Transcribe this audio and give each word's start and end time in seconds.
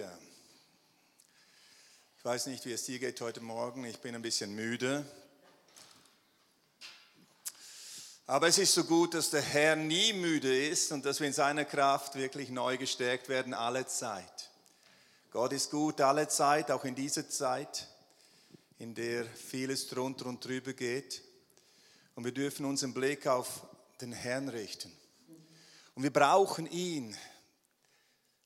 Ich 0.00 2.24
weiß 2.24 2.46
nicht, 2.46 2.64
wie 2.64 2.72
es 2.72 2.84
dir 2.84 2.98
geht 2.98 3.20
heute 3.20 3.40
Morgen. 3.40 3.84
Ich 3.84 3.98
bin 3.98 4.14
ein 4.14 4.22
bisschen 4.22 4.54
müde. 4.54 5.04
Aber 8.26 8.48
es 8.48 8.56
ist 8.56 8.72
so 8.72 8.84
gut, 8.84 9.12
dass 9.12 9.28
der 9.28 9.42
Herr 9.42 9.76
nie 9.76 10.14
müde 10.14 10.68
ist 10.68 10.92
und 10.92 11.04
dass 11.04 11.20
wir 11.20 11.26
in 11.26 11.34
seiner 11.34 11.66
Kraft 11.66 12.14
wirklich 12.14 12.48
neu 12.48 12.78
gestärkt 12.78 13.28
werden, 13.28 13.52
alle 13.52 13.86
Zeit. 13.86 14.50
Gott 15.30 15.52
ist 15.52 15.70
gut 15.70 16.00
alle 16.00 16.26
Zeit, 16.28 16.70
auch 16.70 16.84
in 16.84 16.94
dieser 16.94 17.28
Zeit, 17.28 17.88
in 18.78 18.94
der 18.94 19.26
vieles 19.26 19.88
drunter 19.88 20.26
und 20.26 20.42
drüber 20.42 20.72
geht. 20.72 21.20
Und 22.14 22.24
wir 22.24 22.32
dürfen 22.32 22.64
unseren 22.64 22.94
Blick 22.94 23.26
auf 23.26 23.66
den 24.00 24.12
Herrn 24.12 24.48
richten. 24.48 24.90
Und 25.94 26.02
wir 26.02 26.12
brauchen 26.12 26.70
ihn. 26.70 27.14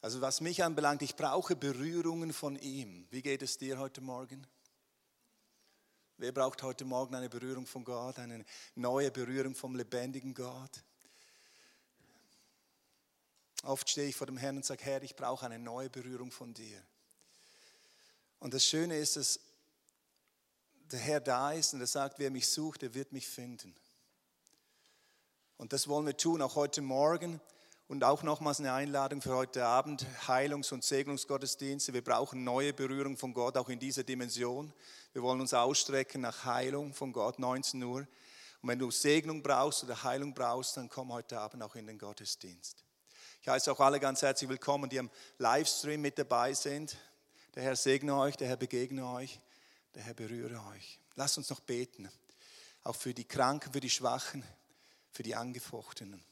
Also 0.00 0.20
was 0.20 0.40
mich 0.40 0.62
anbelangt, 0.62 1.02
ich 1.02 1.16
brauche 1.16 1.56
Berührungen 1.56 2.32
von 2.32 2.56
ihm. 2.56 3.06
Wie 3.10 3.22
geht 3.22 3.42
es 3.42 3.58
dir 3.58 3.78
heute 3.78 4.00
Morgen? 4.00 4.46
Wer 6.18 6.32
braucht 6.32 6.62
heute 6.62 6.84
Morgen 6.84 7.14
eine 7.14 7.28
Berührung 7.28 7.66
von 7.66 7.84
Gott, 7.84 8.18
eine 8.18 8.44
neue 8.74 9.10
Berührung 9.10 9.54
vom 9.54 9.74
lebendigen 9.74 10.32
Gott? 10.32 10.82
Oft 13.62 13.90
stehe 13.90 14.08
ich 14.08 14.16
vor 14.16 14.26
dem 14.26 14.36
Herrn 14.36 14.56
und 14.56 14.64
sage, 14.64 14.84
Herr, 14.84 15.02
ich 15.02 15.16
brauche 15.16 15.44
eine 15.44 15.58
neue 15.58 15.90
Berührung 15.90 16.30
von 16.30 16.54
dir. 16.54 16.80
Und 18.38 18.54
das 18.54 18.64
Schöne 18.64 18.96
ist, 18.96 19.16
dass 19.16 19.40
der 20.92 21.00
Herr 21.00 21.20
da 21.20 21.52
ist 21.52 21.74
und 21.74 21.80
er 21.80 21.86
sagt, 21.86 22.18
wer 22.18 22.30
mich 22.30 22.48
sucht, 22.48 22.82
der 22.82 22.94
wird 22.94 23.12
mich 23.12 23.26
finden. 23.26 23.74
Und 25.56 25.72
das 25.72 25.88
wollen 25.88 26.06
wir 26.06 26.16
tun, 26.16 26.42
auch 26.42 26.54
heute 26.54 26.80
Morgen. 26.80 27.40
Und 27.88 28.02
auch 28.02 28.24
nochmals 28.24 28.58
eine 28.58 28.72
Einladung 28.72 29.22
für 29.22 29.36
heute 29.36 29.64
Abend, 29.64 30.04
Heilungs- 30.26 30.72
und 30.72 30.82
Segnungsgottesdienste. 30.82 31.94
Wir 31.94 32.02
brauchen 32.02 32.42
neue 32.42 32.72
Berührung 32.72 33.16
von 33.16 33.32
Gott, 33.32 33.56
auch 33.56 33.68
in 33.68 33.78
dieser 33.78 34.02
Dimension. 34.02 34.72
Wir 35.12 35.22
wollen 35.22 35.40
uns 35.40 35.54
ausstrecken 35.54 36.22
nach 36.22 36.44
Heilung 36.44 36.92
von 36.94 37.12
Gott, 37.12 37.38
19 37.38 37.80
Uhr. 37.84 38.00
Und 38.60 38.68
wenn 38.68 38.80
du 38.80 38.90
Segnung 38.90 39.40
brauchst 39.40 39.84
oder 39.84 40.02
Heilung 40.02 40.34
brauchst, 40.34 40.76
dann 40.76 40.88
komm 40.88 41.12
heute 41.12 41.38
Abend 41.38 41.62
auch 41.62 41.76
in 41.76 41.86
den 41.86 41.96
Gottesdienst. 41.96 42.82
Ich 43.40 43.46
heiße 43.46 43.70
auch 43.70 43.78
alle 43.78 44.00
ganz 44.00 44.20
herzlich 44.20 44.50
willkommen, 44.50 44.90
die 44.90 44.98
am 44.98 45.10
Livestream 45.38 46.00
mit 46.00 46.18
dabei 46.18 46.54
sind. 46.54 46.96
Der 47.54 47.62
Herr 47.62 47.76
segne 47.76 48.16
euch, 48.16 48.36
der 48.36 48.48
Herr 48.48 48.56
begegne 48.56 49.08
euch, 49.08 49.38
der 49.94 50.02
Herr 50.02 50.14
berühre 50.14 50.60
euch. 50.74 50.98
Lasst 51.14 51.38
uns 51.38 51.50
noch 51.50 51.60
beten, 51.60 52.10
auch 52.82 52.96
für 52.96 53.14
die 53.14 53.28
Kranken, 53.28 53.72
für 53.72 53.78
die 53.78 53.90
Schwachen, 53.90 54.42
für 55.12 55.22
die 55.22 55.36
Angefochtenen. 55.36 56.24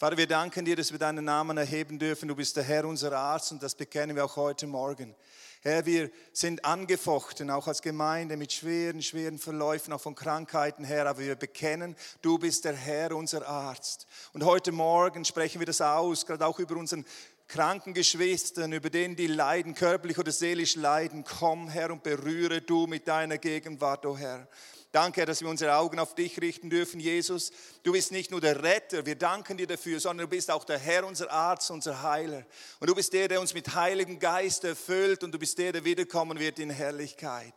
Vater, 0.00 0.16
wir 0.16 0.28
danken 0.28 0.64
dir, 0.64 0.76
dass 0.76 0.92
wir 0.92 0.98
deinen 1.00 1.24
Namen 1.24 1.58
erheben 1.58 1.98
dürfen. 1.98 2.28
Du 2.28 2.36
bist 2.36 2.56
der 2.56 2.62
Herr, 2.62 2.84
unser 2.84 3.12
Arzt, 3.18 3.50
und 3.50 3.60
das 3.60 3.74
bekennen 3.74 4.14
wir 4.14 4.24
auch 4.24 4.36
heute 4.36 4.68
Morgen. 4.68 5.12
Herr, 5.60 5.86
wir 5.86 6.12
sind 6.32 6.64
angefochten, 6.64 7.50
auch 7.50 7.66
als 7.66 7.82
Gemeinde, 7.82 8.36
mit 8.36 8.52
schweren, 8.52 9.02
schweren 9.02 9.40
Verläufen, 9.40 9.92
auch 9.92 10.00
von 10.00 10.14
Krankheiten, 10.14 10.84
Herr. 10.84 11.08
Aber 11.08 11.18
wir 11.18 11.34
bekennen, 11.34 11.96
du 12.22 12.38
bist 12.38 12.64
der 12.64 12.74
Herr, 12.76 13.16
unser 13.16 13.48
Arzt. 13.48 14.06
Und 14.32 14.44
heute 14.44 14.70
Morgen 14.70 15.24
sprechen 15.24 15.58
wir 15.58 15.66
das 15.66 15.80
aus, 15.80 16.24
gerade 16.24 16.46
auch 16.46 16.60
über 16.60 16.76
unseren 16.76 17.04
kranken 17.48 17.92
Geschwistern, 17.92 18.72
über 18.72 18.90
denen, 18.90 19.16
die 19.16 19.26
leiden, 19.26 19.74
körperlich 19.74 20.16
oder 20.16 20.30
seelisch 20.30 20.76
leiden. 20.76 21.24
Komm, 21.24 21.68
Herr, 21.68 21.90
und 21.90 22.04
berühre 22.04 22.60
du 22.60 22.86
mit 22.86 23.08
deiner 23.08 23.38
Gegenwart, 23.38 24.06
o 24.06 24.10
oh 24.10 24.16
Herr. 24.16 24.46
Danke, 24.90 25.26
dass 25.26 25.42
wir 25.42 25.48
unsere 25.48 25.76
Augen 25.76 25.98
auf 25.98 26.14
dich 26.14 26.40
richten 26.40 26.70
dürfen, 26.70 26.98
Jesus. 26.98 27.50
Du 27.82 27.92
bist 27.92 28.10
nicht 28.10 28.30
nur 28.30 28.40
der 28.40 28.62
Retter, 28.62 29.04
wir 29.04 29.16
danken 29.16 29.58
dir 29.58 29.66
dafür, 29.66 30.00
sondern 30.00 30.26
du 30.26 30.30
bist 30.30 30.50
auch 30.50 30.64
der 30.64 30.78
Herr, 30.78 31.06
unser 31.06 31.30
Arzt, 31.30 31.70
unser 31.70 32.02
Heiler. 32.02 32.46
Und 32.80 32.88
du 32.88 32.94
bist 32.94 33.12
der, 33.12 33.28
der 33.28 33.40
uns 33.40 33.52
mit 33.52 33.74
Heiligem 33.74 34.18
Geist 34.18 34.64
erfüllt 34.64 35.22
und 35.22 35.32
du 35.32 35.38
bist 35.38 35.58
der, 35.58 35.72
der 35.72 35.84
wiederkommen 35.84 36.38
wird 36.38 36.58
in 36.58 36.70
Herrlichkeit. 36.70 37.52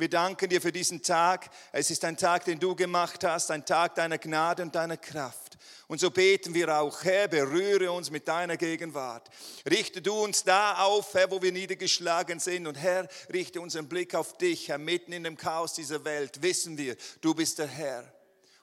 Wir 0.00 0.08
danken 0.08 0.48
dir 0.48 0.62
für 0.62 0.72
diesen 0.72 1.02
Tag. 1.02 1.50
Es 1.72 1.90
ist 1.90 2.06
ein 2.06 2.16
Tag, 2.16 2.46
den 2.46 2.58
du 2.58 2.74
gemacht 2.74 3.22
hast, 3.22 3.50
ein 3.50 3.66
Tag 3.66 3.96
deiner 3.96 4.16
Gnade 4.16 4.62
und 4.62 4.74
deiner 4.74 4.96
Kraft. 4.96 5.58
Und 5.88 6.00
so 6.00 6.10
beten 6.10 6.54
wir 6.54 6.74
auch, 6.74 7.04
Herr, 7.04 7.28
berühre 7.28 7.92
uns 7.92 8.10
mit 8.10 8.26
deiner 8.26 8.56
Gegenwart. 8.56 9.28
Richte 9.70 10.00
du 10.00 10.14
uns 10.14 10.42
da 10.42 10.84
auf, 10.84 11.12
Herr, 11.12 11.30
wo 11.30 11.42
wir 11.42 11.52
niedergeschlagen 11.52 12.40
sind. 12.40 12.66
Und 12.66 12.76
Herr, 12.76 13.08
richte 13.30 13.60
unseren 13.60 13.90
Blick 13.90 14.14
auf 14.14 14.38
dich, 14.38 14.68
Herr, 14.68 14.78
mitten 14.78 15.12
in 15.12 15.22
dem 15.22 15.36
Chaos 15.36 15.74
dieser 15.74 16.02
Welt. 16.02 16.40
Wissen 16.40 16.78
wir, 16.78 16.96
du 17.20 17.34
bist 17.34 17.58
der 17.58 17.66
Herr. 17.66 18.10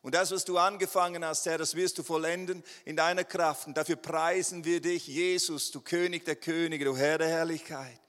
Und 0.02 0.16
das, 0.16 0.32
was 0.32 0.44
du 0.44 0.58
angefangen 0.58 1.24
hast, 1.24 1.46
Herr, 1.46 1.60
das 1.60 1.76
wirst 1.76 2.00
du 2.00 2.04
vollenden 2.04 2.64
in 2.84 2.96
deiner 2.96 3.26
Kraft. 3.26 3.68
Und 3.68 3.78
dafür 3.78 3.98
preisen 3.98 4.66
wir 4.66 4.82
dich, 4.82 5.06
Jesus, 5.06 5.70
du 5.70 5.82
König 5.82 6.26
der 6.26 6.38
Könige, 6.38 6.86
du 6.86 6.98
Herr 6.98 7.20
der 7.20 7.28
Herrlichkeit. 7.28 8.00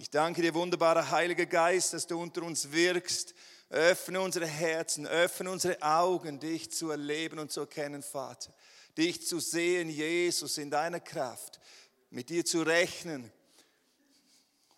Ich 0.00 0.08
danke 0.08 0.40
dir, 0.40 0.54
wunderbarer 0.54 1.10
Heiliger 1.10 1.44
Geist, 1.44 1.92
dass 1.92 2.06
du 2.06 2.18
unter 2.18 2.42
uns 2.42 2.72
wirkst. 2.72 3.34
Öffne 3.68 4.22
unsere 4.22 4.46
Herzen, 4.46 5.06
öffne 5.06 5.50
unsere 5.50 5.82
Augen, 5.82 6.40
dich 6.40 6.72
zu 6.72 6.90
erleben 6.90 7.38
und 7.38 7.52
zu 7.52 7.60
erkennen, 7.60 8.02
Vater. 8.02 8.50
Dich 8.96 9.26
zu 9.26 9.40
sehen, 9.40 9.90
Jesus, 9.90 10.56
in 10.56 10.70
deiner 10.70 11.00
Kraft, 11.00 11.60
mit 12.08 12.30
dir 12.30 12.46
zu 12.46 12.62
rechnen 12.62 13.30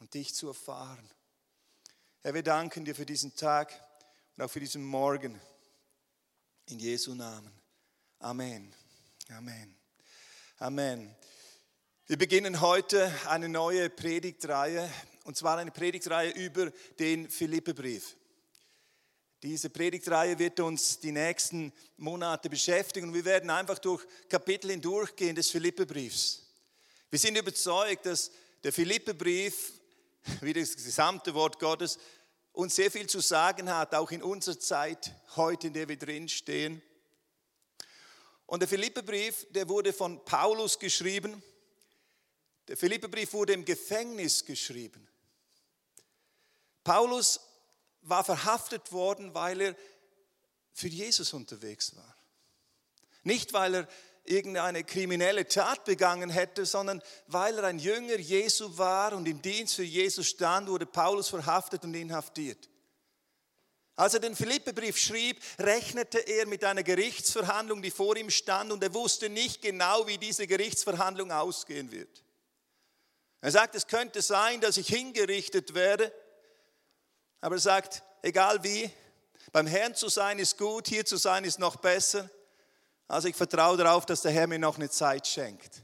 und 0.00 0.12
dich 0.12 0.34
zu 0.34 0.48
erfahren. 0.48 1.08
Herr, 2.22 2.34
wir 2.34 2.42
danken 2.42 2.84
dir 2.84 2.96
für 2.96 3.06
diesen 3.06 3.36
Tag 3.36 3.72
und 4.36 4.42
auch 4.42 4.50
für 4.50 4.58
diesen 4.58 4.84
Morgen. 4.84 5.40
In 6.66 6.80
Jesu 6.80 7.14
Namen. 7.14 7.52
Amen. 8.18 8.74
Amen. 9.30 9.76
Amen. 10.58 11.14
Wir 12.08 12.18
beginnen 12.18 12.60
heute 12.60 13.14
eine 13.28 13.48
neue 13.48 13.88
Predigtreihe 13.88 14.90
und 15.24 15.36
zwar 15.36 15.58
eine 15.58 15.70
Predigtreihe 15.70 16.30
über 16.30 16.70
den 16.98 17.28
Philippebrief. 17.30 18.16
Diese 19.42 19.70
Predigtreihe 19.70 20.38
wird 20.38 20.60
uns 20.60 21.00
die 21.00 21.10
nächsten 21.10 21.72
Monate 21.96 22.48
beschäftigen 22.48 23.08
und 23.08 23.14
wir 23.14 23.24
werden 23.24 23.50
einfach 23.50 23.78
durch 23.80 24.06
Kapitel 24.28 24.70
hindurchgehen 24.70 25.34
des 25.34 25.50
Philippebriefs. 25.50 26.46
Wir 27.10 27.18
sind 27.18 27.36
überzeugt, 27.36 28.06
dass 28.06 28.30
der 28.62 28.72
Philippebrief, 28.72 29.72
wie 30.40 30.52
das 30.52 30.76
gesamte 30.76 31.34
Wort 31.34 31.58
Gottes, 31.58 31.98
uns 32.52 32.76
sehr 32.76 32.90
viel 32.90 33.08
zu 33.08 33.20
sagen 33.20 33.68
hat, 33.68 33.94
auch 33.94 34.12
in 34.12 34.22
unserer 34.22 34.60
Zeit 34.60 35.12
heute, 35.34 35.66
in 35.66 35.72
der 35.72 35.88
wir 35.88 35.98
drin 35.98 36.28
stehen. 36.28 36.80
Und 38.46 38.60
der 38.60 38.68
Philippebrief, 38.68 39.46
der 39.50 39.68
wurde 39.68 39.92
von 39.92 40.24
Paulus 40.24 40.78
geschrieben. 40.78 41.42
Der 42.68 42.76
Philippebrief 42.76 43.32
wurde 43.32 43.54
im 43.54 43.64
Gefängnis 43.64 44.44
geschrieben. 44.44 45.08
Paulus 46.84 47.40
war 48.02 48.24
verhaftet 48.24 48.92
worden, 48.92 49.34
weil 49.34 49.60
er 49.60 49.76
für 50.72 50.88
Jesus 50.88 51.32
unterwegs 51.32 51.94
war. 51.96 52.16
Nicht, 53.22 53.52
weil 53.52 53.74
er 53.74 53.88
irgendeine 54.24 54.84
kriminelle 54.84 55.46
Tat 55.46 55.84
begangen 55.84 56.30
hätte, 56.30 56.64
sondern 56.66 57.02
weil 57.26 57.58
er 57.58 57.64
ein 57.64 57.78
Jünger 57.78 58.18
Jesu 58.18 58.76
war 58.78 59.12
und 59.12 59.26
im 59.26 59.42
Dienst 59.42 59.74
für 59.74 59.82
Jesus 59.82 60.28
stand, 60.28 60.68
wurde 60.68 60.86
Paulus 60.86 61.28
verhaftet 61.28 61.84
und 61.84 61.94
inhaftiert. 61.94 62.68
Als 63.94 64.14
er 64.14 64.20
den 64.20 64.34
Philippebrief 64.34 64.96
schrieb, 64.96 65.40
rechnete 65.58 66.18
er 66.18 66.46
mit 66.46 66.64
einer 66.64 66.82
Gerichtsverhandlung, 66.82 67.82
die 67.82 67.90
vor 67.90 68.16
ihm 68.16 68.30
stand, 68.30 68.72
und 68.72 68.82
er 68.82 68.94
wusste 68.94 69.28
nicht 69.28 69.60
genau, 69.60 70.06
wie 70.06 70.18
diese 70.18 70.46
Gerichtsverhandlung 70.46 71.30
ausgehen 71.30 71.92
wird. 71.92 72.24
Er 73.42 73.50
sagt, 73.50 73.74
es 73.74 73.86
könnte 73.86 74.22
sein, 74.22 74.60
dass 74.60 74.76
ich 74.76 74.88
hingerichtet 74.88 75.74
werde, 75.74 76.12
aber 77.42 77.56
er 77.56 77.60
sagt, 77.60 78.02
egal 78.22 78.62
wie, 78.62 78.90
beim 79.50 79.66
Herrn 79.66 79.94
zu 79.94 80.08
sein 80.08 80.38
ist 80.38 80.56
gut, 80.56 80.88
hier 80.88 81.04
zu 81.04 81.16
sein 81.16 81.44
ist 81.44 81.58
noch 81.58 81.76
besser. 81.76 82.30
Also 83.08 83.28
ich 83.28 83.36
vertraue 83.36 83.76
darauf, 83.76 84.06
dass 84.06 84.22
der 84.22 84.30
Herr 84.30 84.46
mir 84.46 84.60
noch 84.60 84.76
eine 84.76 84.88
Zeit 84.88 85.26
schenkt. 85.26 85.82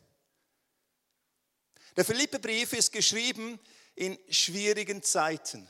Der 1.97 2.05
Philippebrief 2.05 2.73
ist 2.73 2.93
geschrieben 2.93 3.59
in 3.97 4.17
schwierigen 4.31 5.03
Zeiten. 5.03 5.69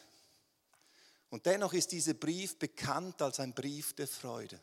Und 1.30 1.46
dennoch 1.46 1.72
ist 1.72 1.90
dieser 1.90 2.14
Brief 2.14 2.58
bekannt 2.58 3.20
als 3.22 3.40
ein 3.40 3.54
Brief 3.54 3.94
der 3.94 4.06
Freude. 4.06 4.60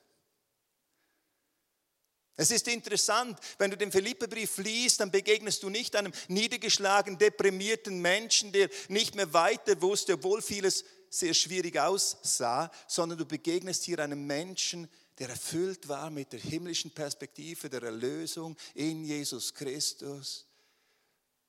Es 2.38 2.51
ist 2.51 2.68
interessant, 2.68 3.39
wenn 3.57 3.72
du 3.72 3.77
den 3.77 3.92
Philippebrief 3.92 4.57
liest, 4.57 5.00
dann 5.00 5.10
begegnest 5.10 5.63
du 5.63 5.69
nicht 5.69 5.95
einem 5.95 6.12
niedergeschlagenen, 6.27 7.18
deprimierten 7.18 8.00
Menschen, 8.01 8.51
der 8.51 8.69
nicht 8.89 9.16
mehr 9.16 9.31
weiter 9.33 9.81
wusste, 9.81 10.13
obwohl 10.13 10.42
vieles 10.42 10.83
sehr 11.19 11.33
schwierig 11.33 11.79
aussah, 11.79 12.71
sondern 12.88 13.17
du 13.17 13.25
begegnest 13.25 13.83
hier 13.83 14.00
einem 14.00 14.25
Menschen, 14.25 14.89
der 15.17 15.29
erfüllt 15.29 15.88
war 15.88 16.09
mit 16.09 16.33
der 16.33 16.39
himmlischen 16.39 16.91
Perspektive 16.91 17.69
der 17.69 17.83
Erlösung 17.83 18.57
in 18.73 19.03
Jesus 19.03 19.53
Christus. 19.53 20.45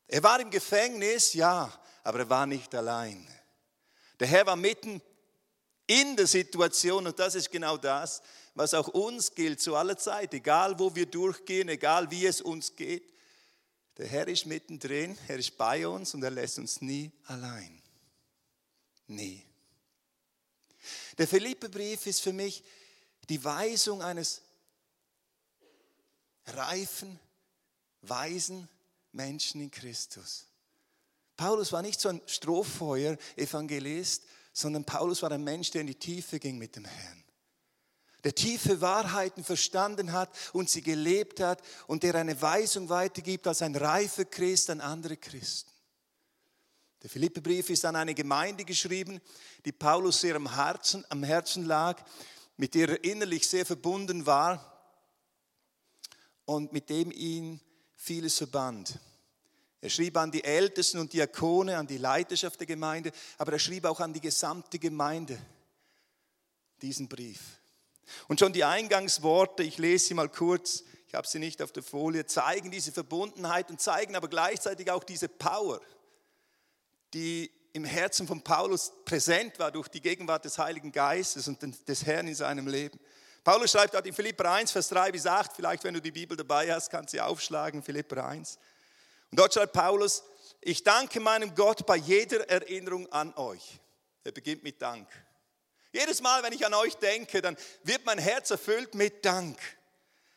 Er 0.06 0.22
war 0.22 0.40
im 0.40 0.50
Gefängnis, 0.50 1.34
ja, 1.34 1.72
aber 2.04 2.20
er 2.20 2.30
war 2.30 2.46
nicht 2.46 2.74
allein. 2.74 3.26
Der 4.20 4.28
Herr 4.28 4.46
war 4.46 4.56
mitten 4.56 5.02
in 5.86 6.16
der 6.16 6.26
Situation 6.26 7.06
und 7.06 7.18
das 7.18 7.34
ist 7.34 7.50
genau 7.50 7.76
das, 7.76 8.22
was 8.54 8.72
auch 8.72 8.88
uns 8.88 9.34
gilt 9.34 9.60
zu 9.60 9.74
aller 9.74 9.96
Zeit, 9.96 10.32
egal 10.32 10.78
wo 10.78 10.94
wir 10.94 11.06
durchgehen, 11.06 11.68
egal 11.68 12.10
wie 12.10 12.26
es 12.26 12.40
uns 12.40 12.74
geht. 12.74 13.12
Der 13.98 14.06
Herr 14.06 14.28
ist 14.28 14.46
mittendrin, 14.46 15.16
er 15.26 15.38
ist 15.38 15.56
bei 15.56 15.86
uns 15.86 16.14
und 16.14 16.22
er 16.22 16.30
lässt 16.30 16.58
uns 16.58 16.80
nie 16.80 17.10
allein. 17.24 17.82
Nie. 19.08 19.44
Der 21.18 21.26
Philipperbrief 21.26 22.06
ist 22.06 22.20
für 22.20 22.32
mich 22.32 22.62
die 23.28 23.42
Weisung 23.42 24.02
eines 24.02 24.42
reifen, 26.46 27.18
weisen 28.02 28.68
Menschen 29.12 29.60
in 29.60 29.70
Christus. 29.70 30.46
Paulus 31.36 31.72
war 31.72 31.82
nicht 31.82 32.00
so 32.00 32.08
ein 32.08 32.20
Strohfeuer-Evangelist, 32.26 34.22
sondern 34.52 34.84
Paulus 34.84 35.22
war 35.22 35.32
ein 35.32 35.44
Mensch, 35.44 35.70
der 35.70 35.82
in 35.82 35.86
die 35.86 35.94
Tiefe 35.94 36.38
ging 36.38 36.56
mit 36.58 36.76
dem 36.76 36.84
Herrn. 36.84 37.24
Der 38.24 38.34
tiefe 38.34 38.80
Wahrheiten 38.80 39.44
verstanden 39.44 40.12
hat 40.12 40.30
und 40.52 40.68
sie 40.68 40.82
gelebt 40.82 41.40
hat 41.40 41.62
und 41.86 42.02
der 42.02 42.14
eine 42.16 42.40
Weisung 42.40 42.88
weitergibt 42.88 43.46
als 43.46 43.62
ein 43.62 43.76
reifer 43.76 44.24
Christ 44.24 44.70
an 44.70 44.80
andere 44.80 45.16
Christen. 45.16 45.70
Der 47.02 47.10
Philippebrief 47.10 47.70
ist 47.70 47.84
an 47.84 47.96
eine 47.96 48.14
Gemeinde 48.14 48.64
geschrieben, 48.64 49.20
die 49.64 49.72
Paulus 49.72 50.20
sehr 50.20 50.36
am 50.36 50.54
Herzen, 50.54 51.04
am 51.10 51.22
Herzen 51.22 51.66
lag, 51.66 52.02
mit 52.56 52.74
der 52.74 52.88
er 52.88 53.04
innerlich 53.04 53.46
sehr 53.48 53.66
verbunden 53.66 54.24
war 54.26 54.72
und 56.46 56.72
mit 56.72 56.88
dem 56.88 57.10
ihn 57.10 57.60
vieles 57.96 58.38
verband. 58.38 58.98
Er 59.80 59.90
schrieb 59.90 60.16
an 60.16 60.32
die 60.32 60.42
Ältesten 60.42 60.98
und 60.98 61.12
Diakone, 61.12 61.76
an 61.76 61.86
die 61.86 61.98
Leiterschaft 61.98 62.58
der 62.60 62.66
Gemeinde, 62.66 63.12
aber 63.38 63.52
er 63.52 63.58
schrieb 63.58 63.84
auch 63.84 64.00
an 64.00 64.12
die 64.12 64.20
gesamte 64.20 64.78
Gemeinde 64.78 65.38
diesen 66.80 67.08
Brief. 67.08 67.40
Und 68.28 68.40
schon 68.40 68.52
die 68.52 68.64
Eingangsworte, 68.64 69.62
ich 69.62 69.78
lese 69.78 70.06
sie 70.06 70.14
mal 70.14 70.28
kurz, 70.28 70.84
ich 71.08 71.14
habe 71.14 71.26
sie 71.26 71.38
nicht 71.38 71.60
auf 71.60 71.72
der 71.72 71.82
Folie, 71.82 72.26
zeigen 72.26 72.70
diese 72.70 72.92
Verbundenheit 72.92 73.70
und 73.70 73.80
zeigen 73.80 74.16
aber 74.16 74.28
gleichzeitig 74.28 74.90
auch 74.90 75.04
diese 75.04 75.28
Power, 75.28 75.80
die 77.16 77.50
im 77.72 77.86
Herzen 77.86 78.26
von 78.26 78.42
Paulus 78.42 78.92
präsent 79.06 79.58
war 79.58 79.72
durch 79.72 79.88
die 79.88 80.02
Gegenwart 80.02 80.44
des 80.44 80.58
Heiligen 80.58 80.92
Geistes 80.92 81.48
und 81.48 81.88
des 81.88 82.04
Herrn 82.04 82.28
in 82.28 82.34
seinem 82.34 82.66
Leben. 82.68 83.00
Paulus 83.42 83.70
schreibt 83.70 83.94
dort 83.94 84.06
in 84.06 84.12
Philipper 84.12 84.50
1, 84.50 84.70
Vers 84.70 84.90
3 84.90 85.12
bis 85.12 85.26
8, 85.26 85.52
vielleicht 85.56 85.82
wenn 85.84 85.94
du 85.94 86.02
die 86.02 86.10
Bibel 86.10 86.36
dabei 86.36 86.70
hast, 86.74 86.90
kannst 86.90 87.14
du 87.14 87.16
sie 87.16 87.22
aufschlagen, 87.22 87.82
Philipper 87.82 88.26
1. 88.26 88.58
Und 89.30 89.40
dort 89.40 89.54
schreibt 89.54 89.72
Paulus, 89.72 90.24
ich 90.60 90.84
danke 90.84 91.18
meinem 91.18 91.54
Gott 91.54 91.86
bei 91.86 91.96
jeder 91.96 92.46
Erinnerung 92.50 93.10
an 93.10 93.32
euch. 93.36 93.80
Er 94.22 94.32
beginnt 94.32 94.62
mit 94.62 94.82
Dank. 94.82 95.08
Jedes 95.92 96.20
Mal, 96.20 96.42
wenn 96.42 96.52
ich 96.52 96.66
an 96.66 96.74
euch 96.74 96.96
denke, 96.96 97.40
dann 97.40 97.56
wird 97.82 98.04
mein 98.04 98.18
Herz 98.18 98.50
erfüllt 98.50 98.94
mit 98.94 99.24
Dank. 99.24 99.58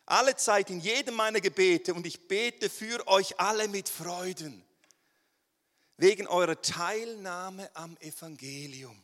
Alle 0.05 0.33
Zeit 0.37 0.69
in 0.69 0.79
jedem 0.79 1.15
meiner 1.15 1.41
Gebete 1.41 1.93
und 1.93 2.07
ich 2.07 2.29
bete 2.29 2.69
für 2.69 3.05
euch 3.05 3.37
alle 3.37 3.67
mit 3.67 3.89
Freuden. 3.89 4.63
Wegen 6.00 6.28
eurer 6.28 6.62
Teilnahme 6.62 7.69
am 7.74 7.98
Evangelium 8.00 8.98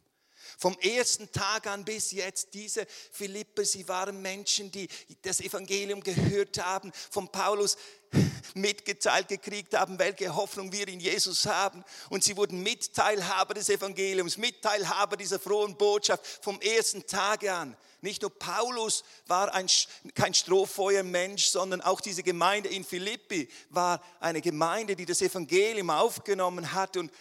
vom 0.58 0.78
ersten 0.80 1.32
Tag 1.32 1.68
an 1.68 1.86
bis 1.86 2.12
jetzt, 2.12 2.54
diese 2.54 2.86
Philippe, 3.12 3.66
sie 3.66 3.88
waren 3.88 4.22
Menschen, 4.22 4.72
die 4.72 4.88
das 5.22 5.42
Evangelium 5.42 6.02
gehört 6.02 6.64
haben, 6.64 6.92
von 7.10 7.28
Paulus 7.30 7.78
mitgeteilt 8.54 9.28
gekriegt 9.28 9.78
haben, 9.78 10.00
welche 10.00 10.36
Hoffnung 10.36 10.72
wir 10.72 10.88
in 10.88 11.00
Jesus 11.00 11.46
haben. 11.46 11.84
Und 12.10 12.24
sie 12.24 12.38
wurden 12.38 12.64
Mitteilhaber 12.64 13.54
des 13.54 13.70
Evangeliums, 13.70 14.38
Mitteilhaber 14.38 15.18
dieser 15.18 15.40
frohen 15.40 15.76
Botschaft 15.78 16.26
vom 16.42 16.60
ersten 16.62 17.06
Tage 17.06 17.54
an. 17.54 17.76
Nicht 18.02 18.22
nur 18.22 18.30
Paulus 18.30 19.04
war 19.26 19.54
ein, 19.54 19.68
kein 20.14 20.34
Strohfeuermensch, 20.34 21.46
sondern 21.48 21.82
auch 21.82 22.02
diese 22.02 22.22
Gemeinde 22.22 22.70
in 22.70 22.84
Philippi 22.84 23.50
war 23.70 24.02
eine 24.20 24.42
Gemeinde, 24.42 24.96
die 24.96 25.06
das 25.06 25.22
Evangelium 25.22 25.90
aufgenommen 25.90 26.74
hat 26.74 26.98
und 26.98 27.12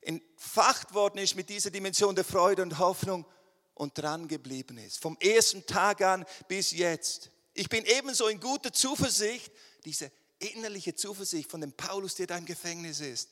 entfacht 0.00 0.94
worden 0.94 1.18
ist 1.18 1.36
mit 1.36 1.48
dieser 1.48 1.70
Dimension 1.70 2.14
der 2.14 2.24
Freude 2.24 2.62
und 2.62 2.78
Hoffnung 2.78 3.26
und 3.74 3.96
dran 3.96 4.28
geblieben 4.28 4.78
ist. 4.78 4.98
Vom 4.98 5.16
ersten 5.20 5.64
Tag 5.66 6.02
an 6.02 6.24
bis 6.48 6.70
jetzt. 6.72 7.30
Ich 7.54 7.68
bin 7.68 7.84
ebenso 7.84 8.28
in 8.28 8.40
guter 8.40 8.72
Zuversicht, 8.72 9.52
diese 9.84 10.10
innerliche 10.38 10.94
Zuversicht 10.94 11.50
von 11.50 11.60
dem 11.60 11.72
Paulus, 11.72 12.14
der 12.14 12.26
da 12.26 12.36
im 12.36 12.46
Gefängnis 12.46 13.00
ist, 13.00 13.30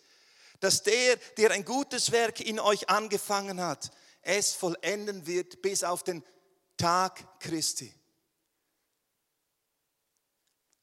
dass 0.60 0.82
der, 0.82 1.16
der 1.36 1.52
ein 1.52 1.64
gutes 1.64 2.10
Werk 2.12 2.40
in 2.40 2.60
euch 2.60 2.88
angefangen 2.88 3.60
hat, 3.60 3.90
es 4.22 4.52
vollenden 4.52 5.26
wird 5.26 5.62
bis 5.62 5.84
auf 5.84 6.02
den 6.02 6.22
Tag 6.76 7.40
Christi. 7.40 7.94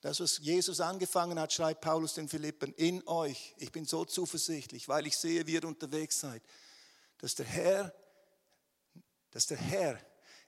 Das, 0.06 0.20
was 0.20 0.38
Jesus 0.38 0.82
angefangen 0.82 1.40
hat, 1.40 1.52
schreibt 1.52 1.82
Paulus 1.82 2.14
den 2.14 2.30
Philippen, 2.30 2.72
in 2.76 3.02
euch. 3.08 3.56
Ich 3.58 3.72
bin 3.72 3.86
so 3.86 4.06
zuversichtlich, 4.06 4.88
weil 4.88 5.08
ich 5.08 5.18
sehe, 5.18 5.48
wie 5.48 5.54
ihr 5.54 5.64
unterwegs 5.64 6.20
seid, 6.20 6.44
dass 7.18 7.34
der 7.34 7.48
Herr, 7.48 7.92
dass 9.32 9.48
der 9.48 9.58
Herr 9.58 10.00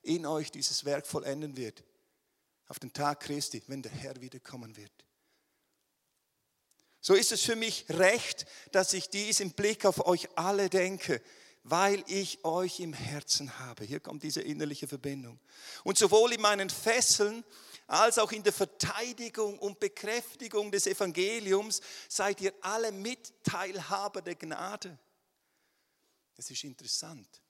in 0.03 0.27
euch 0.27 0.51
dieses 0.51 0.85
Werk 0.85 1.07
vollenden 1.07 1.57
wird. 1.57 1.83
Auf 2.67 2.77
den 2.77 2.93
Tag 2.93 3.21
Christi, 3.21 3.63
wenn 3.65 3.81
der 3.81 3.91
Herr 3.91 4.21
wiederkommen 4.21 4.77
wird. 4.77 4.91
So 7.01 7.15
ist 7.15 7.31
es 7.31 7.41
für 7.41 7.55
mich 7.55 7.85
recht, 7.89 8.45
dass 8.73 8.93
ich 8.93 9.09
dies 9.09 9.39
im 9.39 9.53
Blick 9.53 9.85
auf 9.85 10.05
euch 10.05 10.29
alle 10.37 10.69
denke, 10.69 11.19
weil 11.63 12.03
ich 12.05 12.45
euch 12.45 12.79
im 12.79 12.93
Herzen 12.93 13.57
habe. 13.57 13.85
Hier 13.85 14.01
kommt 14.01 14.21
diese 14.21 14.41
innerliche 14.41 14.87
Verbindung. 14.87 15.39
Und 15.83 15.97
sowohl 15.97 16.33
in 16.33 16.41
meinen 16.41 16.69
Fesseln 16.69 17.43
als 17.87 18.19
auch 18.19 18.31
in 18.31 18.43
der 18.43 18.53
Verteidigung 18.53 19.57
und 19.59 19.79
Bekräftigung 19.79 20.71
des 20.71 20.87
Evangeliums 20.87 21.81
seid 22.09 22.41
ihr 22.41 22.53
alle 22.61 22.91
Mitteilhaber 22.91 24.21
der 24.21 24.35
Gnade. 24.35 24.97
Das 26.35 26.51
ist 26.51 26.63
interessant. 26.65 27.41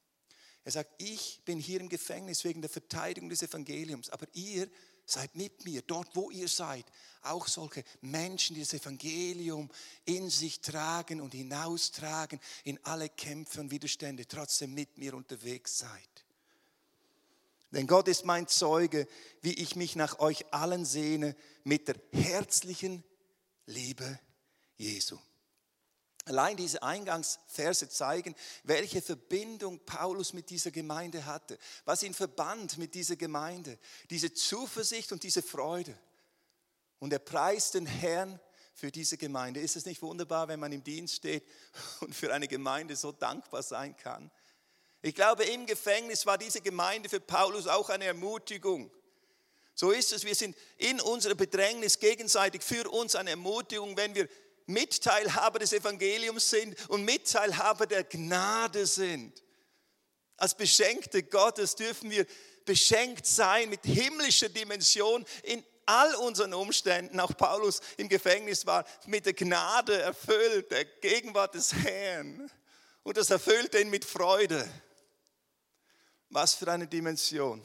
Er 0.63 0.72
sagt, 0.72 1.01
ich 1.01 1.42
bin 1.44 1.60
hier 1.60 1.80
im 1.80 1.89
Gefängnis 1.89 2.44
wegen 2.44 2.62
der 2.62 2.69
Verteidigung 2.69 3.30
des 3.30 3.42
Evangeliums, 3.42 4.10
aber 4.10 4.28
ihr 4.34 4.69
seid 5.06 5.36
mit 5.36 5.63
mir, 5.66 5.81
dort 5.81 6.16
wo 6.16 6.30
ihr 6.30 6.50
seid, 6.50 6.86
auch 7.22 7.48
solche 7.48 7.83
Menschen, 8.01 8.56
die 8.56 8.62
das 8.62 8.74
Evangelium 8.74 9.72
in 10.06 10.30
sich 10.30 10.60
tragen 10.60 11.22
und 11.22 11.33
hinaustragen 11.33 12.40
in 12.63 12.80
alle 12.83 13.10
Kämpfe 13.10 13.62
und 13.62 13.72
Widerstände, 13.72 14.28
trotzdem 14.28 14.74
mit 14.74 14.98
mir 14.98 15.13
unterwegs 15.13 15.80
seid. 15.80 16.26
Denn 17.72 17.88
Gott 17.88 18.08
ist 18.08 18.25
mein 18.25 18.48
Zeuge, 18.48 19.08
wie 19.42 19.54
ich 19.54 19.75
mich 19.75 19.96
nach 19.96 20.19
euch 20.19 20.54
allen 20.54 20.86
sehne 20.86 21.36
mit 21.64 21.88
der 21.88 21.96
herzlichen 22.14 23.04
Liebe 23.66 24.19
Jesu. 24.78 25.18
Allein 26.25 26.58
diese 26.58 26.84
Eingangsverse 26.84 27.88
zeigen, 27.88 28.36
welche 28.64 29.02
Verbindung 29.02 29.80
Paulus 29.86 30.33
mit 30.33 30.50
dieser 30.50 30.71
Gemeinde 30.71 31.26
hatte, 31.26 31.57
was 31.86 32.04
ihn 32.04 32.14
verband 32.14 32.78
mit 32.78 32.95
dieser 32.95 33.16
Gemeinde, 33.16 33.80
diese 34.09 34.33
Zuversicht 34.33 35.12
und 35.14 35.24
diese 35.24 35.42
Freude. 35.42 35.97
Und 37.00 37.14
er 37.14 37.19
preist 37.19 37.76
den 37.76 37.86
Herrn 37.86 38.40
für 38.74 38.92
diese 38.92 39.18
Gemeinde. 39.18 39.62
Ist 39.62 39.76
es 39.76 39.86
nicht 39.86 40.02
wunderbar, 40.02 40.47
wenn 40.50 40.59
man 40.59 40.71
im 40.71 40.83
Dienst 40.83 41.16
steht 41.16 41.45
und 42.02 42.14
für 42.14 42.33
eine 42.33 42.47
Gemeinde 42.47 42.95
so 42.95 43.12
dankbar 43.12 43.64
sein 43.64 43.95
kann? 43.95 44.30
Ich 45.07 45.16
glaube, 45.16 45.45
im 45.45 45.66
Gefängnis 45.66 46.26
war 46.26 46.37
diese 46.37 46.59
Gemeinde 46.59 47.07
für 47.07 47.21
Paulus 47.21 47.66
auch 47.66 47.90
eine 47.90 48.04
Ermutigung. 48.04 48.92
So 49.73 49.92
ist 49.92 50.11
es, 50.11 50.26
wir 50.26 50.35
sind 50.35 50.54
in 50.76 50.99
unserer 50.99 51.33
Bedrängnis 51.33 51.97
gegenseitig 51.99 52.61
für 52.61 52.90
uns 52.90 53.16
eine 53.16 53.30
Ermutigung, 53.30 53.95
wenn 53.95 54.14
wir 54.16 54.28
Mitteilhaber 54.66 55.59
des 55.59 55.71
Evangeliums 55.71 56.49
sind 56.49 56.76
und 56.90 57.06
Mitteilhaber 57.06 57.87
der 57.87 58.04
Gnade 58.04 58.85
sind. 58.85 59.42
Als 60.35 60.54
Beschenkte 60.56 61.23
Gottes 61.23 61.76
dürfen 61.76 62.11
wir 62.11 62.26
beschenkt 62.66 63.26
sein 63.26 63.69
mit 63.69 63.85
himmlischer 63.85 64.49
Dimension 64.49 65.23
in 65.44 65.64
all 65.85 66.16
unseren 66.16 66.54
Umständen. 66.54 67.18
Auch 67.21 67.31
Paulus 67.37 67.80
im 67.95 68.09
Gefängnis 68.09 68.66
war 68.66 68.83
mit 69.06 69.26
der 69.26 69.31
Gnade 69.31 70.02
erfüllt, 70.02 70.69
der 70.69 70.83
Gegenwart 70.83 71.56
des 71.56 71.71
Herrn. 71.71 72.52
Und 73.04 73.16
das 73.16 73.30
erfüllte 73.30 73.80
ihn 73.80 73.90
mit 73.90 74.04
Freude. 74.04 74.69
Was 76.30 76.54
für 76.54 76.72
eine 76.72 76.88
Dimension. 76.88 77.62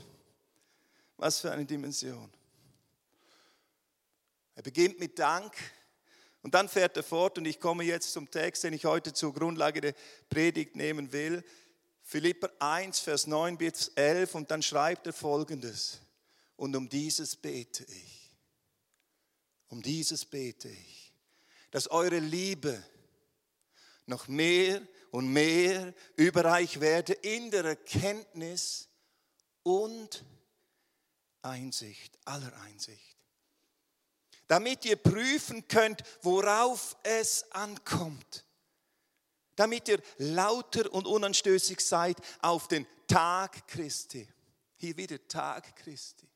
Was 1.17 1.41
für 1.41 1.51
eine 1.51 1.65
Dimension. 1.65 2.33
Er 4.55 4.63
beginnt 4.63 4.99
mit 5.01 5.19
Dank 5.19 5.55
und 6.43 6.55
dann 6.55 6.69
fährt 6.69 6.97
er 6.97 7.03
fort 7.03 7.39
und 7.39 7.47
ich 7.47 7.61
komme 7.61 7.85
jetzt 7.85 8.13
zum 8.13 8.31
Text, 8.31 8.65
den 8.65 8.73
ich 8.73 8.85
heute 8.85 9.13
zur 9.13 9.33
Grundlage 9.33 9.81
der 9.81 9.95
Predigt 10.29 10.77
nehmen 10.77 11.13
will. 11.13 11.45
Philipper 12.03 12.51
1, 12.59 12.99
Vers 12.99 13.27
9 13.27 13.57
bis 13.57 13.89
11 13.89 14.35
und 14.35 14.51
dann 14.51 14.63
schreibt 14.63 15.07
er 15.07 15.13
folgendes. 15.13 16.01
Und 16.57 16.77
um 16.77 16.89
dieses 16.89 17.37
bete 17.37 17.85
ich. 17.85 18.37
Um 19.69 19.81
dieses 19.81 20.25
bete 20.25 20.69
ich. 20.69 21.13
Dass 21.71 21.91
eure 21.91 22.19
Liebe 22.19 22.83
noch 24.07 24.29
mehr 24.29 24.83
und 25.13 25.33
mehr 25.33 25.95
überreich 26.17 26.81
werde 26.81 27.13
in 27.13 27.53
der 27.53 27.65
Erkenntnis 27.65 28.89
und 29.63 30.25
Einsicht, 31.43 32.19
aller 32.25 32.53
Einsicht 32.63 33.13
damit 34.53 34.85
ihr 34.85 34.97
prüfen 34.97 35.67
könnt, 35.67 36.03
worauf 36.21 36.95
es 37.03 37.51
ankommt. 37.53 38.45
Damit 39.57 39.89
ihr 39.89 39.99
lauter 40.19 40.93
und 40.93 41.07
unanstößig 41.07 41.81
seid 41.81 42.19
auf 42.43 42.69
den 42.69 42.87
Tag 43.07 43.67
Christi. 43.67 44.29
Hier 44.77 44.95
wieder 44.99 45.17
Tag 45.27 45.75
Christi. 45.77 46.29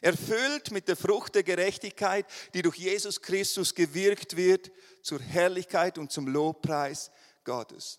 Erfüllt 0.00 0.70
mit 0.70 0.88
der 0.88 0.96
Frucht 0.96 1.34
der 1.34 1.42
Gerechtigkeit, 1.42 2.24
die 2.54 2.62
durch 2.62 2.76
Jesus 2.76 3.20
Christus 3.20 3.74
gewirkt 3.74 4.34
wird, 4.34 4.70
zur 5.02 5.20
Herrlichkeit 5.20 5.98
und 5.98 6.10
zum 6.10 6.26
Lobpreis 6.26 7.10
Gottes. 7.46 7.98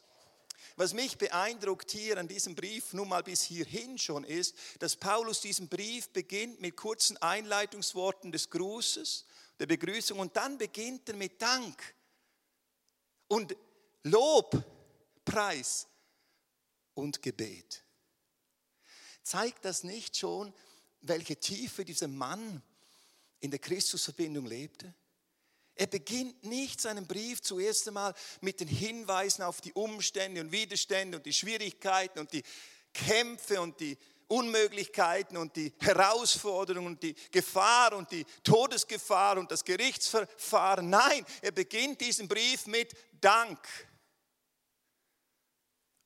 Was 0.75 0.93
mich 0.93 1.17
beeindruckt 1.17 1.89
hier 1.89 2.19
an 2.19 2.27
diesem 2.27 2.53
Brief 2.53 2.93
nun 2.93 3.09
mal 3.09 3.23
bis 3.23 3.41
hierhin 3.41 3.97
schon 3.97 4.23
ist, 4.23 4.55
dass 4.77 4.95
Paulus 4.95 5.41
diesen 5.41 5.67
Brief 5.67 6.09
beginnt 6.09 6.61
mit 6.61 6.75
kurzen 6.75 7.17
Einleitungsworten 7.17 8.31
des 8.31 8.51
Grußes, 8.51 9.25
der 9.59 9.65
Begrüßung 9.65 10.19
und 10.19 10.35
dann 10.35 10.59
beginnt 10.59 11.09
er 11.09 11.15
mit 11.15 11.41
Dank 11.41 11.95
und 13.27 13.55
Lob, 14.03 14.63
Preis 15.25 15.87
und 16.93 17.23
Gebet. 17.23 17.83
Zeigt 19.23 19.65
das 19.65 19.83
nicht 19.83 20.15
schon, 20.15 20.53
welche 21.01 21.37
Tiefe 21.37 21.83
dieser 21.83 22.07
Mann 22.07 22.61
in 23.39 23.51
der 23.51 23.59
Christusverbindung 23.59 24.45
lebte? 24.45 24.93
Er 25.77 25.87
beginnt 25.87 26.43
nicht 26.43 26.81
seinen 26.81 27.05
Brief 27.05 27.41
zuerst 27.41 27.87
einmal 27.87 28.15
mit 28.41 28.59
den 28.59 28.67
Hinweisen 28.67 29.43
auf 29.43 29.61
die 29.61 29.73
Umstände 29.73 30.41
und 30.41 30.51
Widerstände 30.51 31.17
und 31.17 31.25
die 31.25 31.33
Schwierigkeiten 31.33 32.19
und 32.19 32.33
die 32.33 32.43
Kämpfe 32.93 33.61
und 33.61 33.79
die 33.79 33.95
Unmöglichkeiten 34.27 35.37
und 35.37 35.55
die 35.55 35.71
Herausforderungen 35.79 36.87
und 36.87 37.03
die 37.03 37.15
Gefahr 37.31 37.93
und 37.93 38.11
die 38.11 38.25
Todesgefahr 38.43 39.37
und 39.37 39.51
das 39.51 39.63
Gerichtsverfahren. 39.63 40.89
Nein, 40.89 41.23
er 41.41 41.51
beginnt 41.51 42.01
diesen 42.01 42.27
Brief 42.27 42.65
mit 42.65 42.93
Dank 43.21 43.59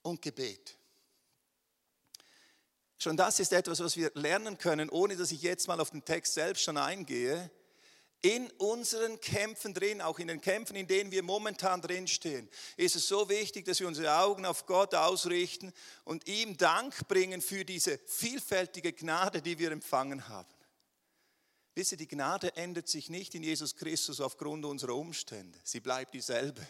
und 0.02 0.22
Gebet. 0.22 0.78
Schon 2.98 3.16
das 3.16 3.40
ist 3.40 3.54
etwas, 3.54 3.80
was 3.80 3.96
wir 3.96 4.12
lernen 4.16 4.58
können, 4.58 4.90
ohne 4.90 5.16
dass 5.16 5.32
ich 5.32 5.42
jetzt 5.42 5.68
mal 5.68 5.80
auf 5.80 5.92
den 5.92 6.04
Text 6.04 6.34
selbst 6.34 6.64
schon 6.64 6.78
eingehe 6.78 7.50
in 8.22 8.52
unseren 8.58 9.20
Kämpfen 9.20 9.74
drin, 9.74 10.02
auch 10.02 10.20
in 10.20 10.28
den 10.28 10.42
Kämpfen, 10.42 10.76
in 10.76 10.88
denen 10.88 11.12
wir 11.12 11.24
momentan 11.24 11.82
drinstehen, 11.82 12.48
ist 12.78 12.96
es 12.96 13.08
so 13.08 13.28
wichtig, 13.30 13.66
dass 13.66 13.80
wir 13.80 13.88
unsere 13.88 14.16
Augen 14.20 14.46
auf 14.46 14.66
Gott 14.66 14.94
ausrichten 14.94 15.74
und 16.04 16.28
ihm 16.28 16.56
Dank 16.58 17.08
bringen 17.08 17.42
für 17.42 17.66
diese 17.66 17.98
vielfältige 17.98 18.94
Gnade, 18.94 19.42
die 19.42 19.58
wir 19.58 19.72
empfangen 19.72 20.28
haben. 20.28 20.54
Wisst 21.74 21.94
ihr, 21.94 21.98
die 21.98 22.08
Gnade 22.08 22.56
ändert 22.56 22.90
sich 22.90 23.10
nicht 23.10 23.34
in 23.34 23.44
Jesus 23.44 23.76
Christus 23.76 24.20
aufgrund 24.20 24.66
unserer 24.66 24.96
Umstände. 24.96 25.58
Sie 25.64 25.80
bleibt 25.80 26.14
dieselbe. 26.14 26.68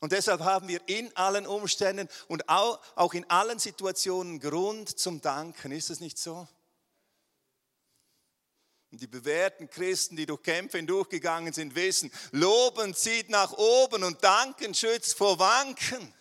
Und 0.00 0.10
deshalb 0.10 0.40
haben 0.40 0.66
wir 0.66 0.80
in 0.88 1.16
allen 1.16 1.46
Umständen 1.46 2.08
und 2.26 2.48
auch 2.48 3.14
in 3.14 3.28
allen 3.30 3.60
Situationen 3.60 4.40
Grund 4.40 4.98
zum 4.98 5.20
Danken. 5.20 5.70
Ist 5.70 5.90
es 5.90 6.00
nicht 6.00 6.18
so? 6.18 6.48
Und 8.92 9.00
die 9.00 9.06
bewährten 9.06 9.70
Christen, 9.70 10.16
die 10.16 10.26
durch 10.26 10.42
Kämpfe 10.42 10.76
hindurchgegangen 10.76 11.54
sind, 11.54 11.74
wissen, 11.74 12.12
loben 12.30 12.94
zieht 12.94 13.30
nach 13.30 13.52
oben 13.52 14.04
und 14.04 14.22
danken 14.22 14.74
schützt 14.74 15.16
vor 15.16 15.38
Wanken. 15.38 16.12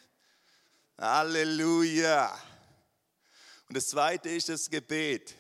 Halleluja. 0.98 2.34
Und 3.68 3.76
das 3.76 3.88
zweite 3.88 4.30
ist 4.30 4.48
das 4.48 4.70
Gebet. 4.70 5.36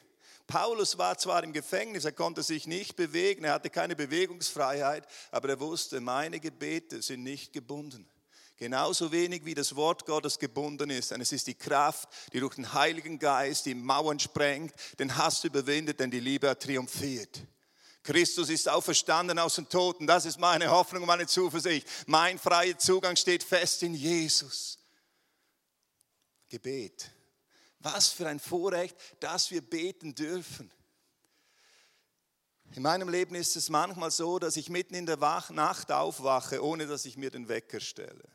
Paulus 0.45 0.97
war 0.97 1.17
zwar 1.17 1.41
im 1.45 1.53
Gefängnis, 1.53 2.03
er 2.03 2.11
konnte 2.11 2.43
sich 2.43 2.67
nicht 2.67 2.97
bewegen, 2.97 3.45
er 3.45 3.53
hatte 3.53 3.69
keine 3.69 3.95
Bewegungsfreiheit, 3.95 5.07
aber 5.31 5.49
er 5.49 5.59
wusste, 5.61 6.01
meine 6.01 6.41
Gebete 6.41 7.01
sind 7.01 7.23
nicht 7.23 7.53
gebunden. 7.53 8.10
Genauso 8.61 9.11
wenig 9.11 9.43
wie 9.43 9.55
das 9.55 9.75
Wort 9.75 10.05
Gottes 10.05 10.37
gebunden 10.37 10.91
ist. 10.91 11.09
Denn 11.09 11.19
es 11.19 11.31
ist 11.31 11.47
die 11.47 11.55
Kraft, 11.55 12.07
die 12.31 12.39
durch 12.39 12.53
den 12.53 12.71
Heiligen 12.71 13.17
Geist 13.17 13.65
die 13.65 13.73
Mauern 13.73 14.19
sprengt, 14.19 14.71
den 14.99 15.17
Hass 15.17 15.43
überwindet, 15.43 15.99
denn 15.99 16.11
die 16.11 16.19
Liebe 16.19 16.55
triumphiert. 16.59 17.41
Christus 18.03 18.49
ist 18.49 18.69
auferstanden 18.69 19.39
aus 19.39 19.55
den 19.55 19.67
Toten. 19.67 20.05
Das 20.05 20.25
ist 20.25 20.39
meine 20.39 20.69
Hoffnung 20.69 21.07
meine 21.07 21.25
Zuversicht. 21.25 21.87
Mein 22.05 22.37
freier 22.37 22.77
Zugang 22.77 23.15
steht 23.15 23.41
fest 23.41 23.81
in 23.81 23.95
Jesus. 23.95 24.77
Gebet. 26.47 27.09
Was 27.79 28.09
für 28.09 28.27
ein 28.27 28.39
Vorrecht, 28.39 28.95
dass 29.21 29.49
wir 29.49 29.61
beten 29.61 30.13
dürfen. 30.13 30.71
In 32.75 32.83
meinem 32.83 33.09
Leben 33.09 33.33
ist 33.33 33.55
es 33.55 33.71
manchmal 33.71 34.11
so, 34.11 34.37
dass 34.37 34.55
ich 34.55 34.69
mitten 34.69 34.93
in 34.93 35.07
der 35.07 35.17
Nacht 35.17 35.91
aufwache, 35.91 36.63
ohne 36.63 36.85
dass 36.85 37.05
ich 37.05 37.17
mir 37.17 37.31
den 37.31 37.49
Wecker 37.49 37.79
stelle. 37.79 38.29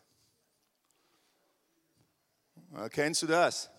Kennst 2.91 3.23
du 3.23 3.27
das? 3.27 3.71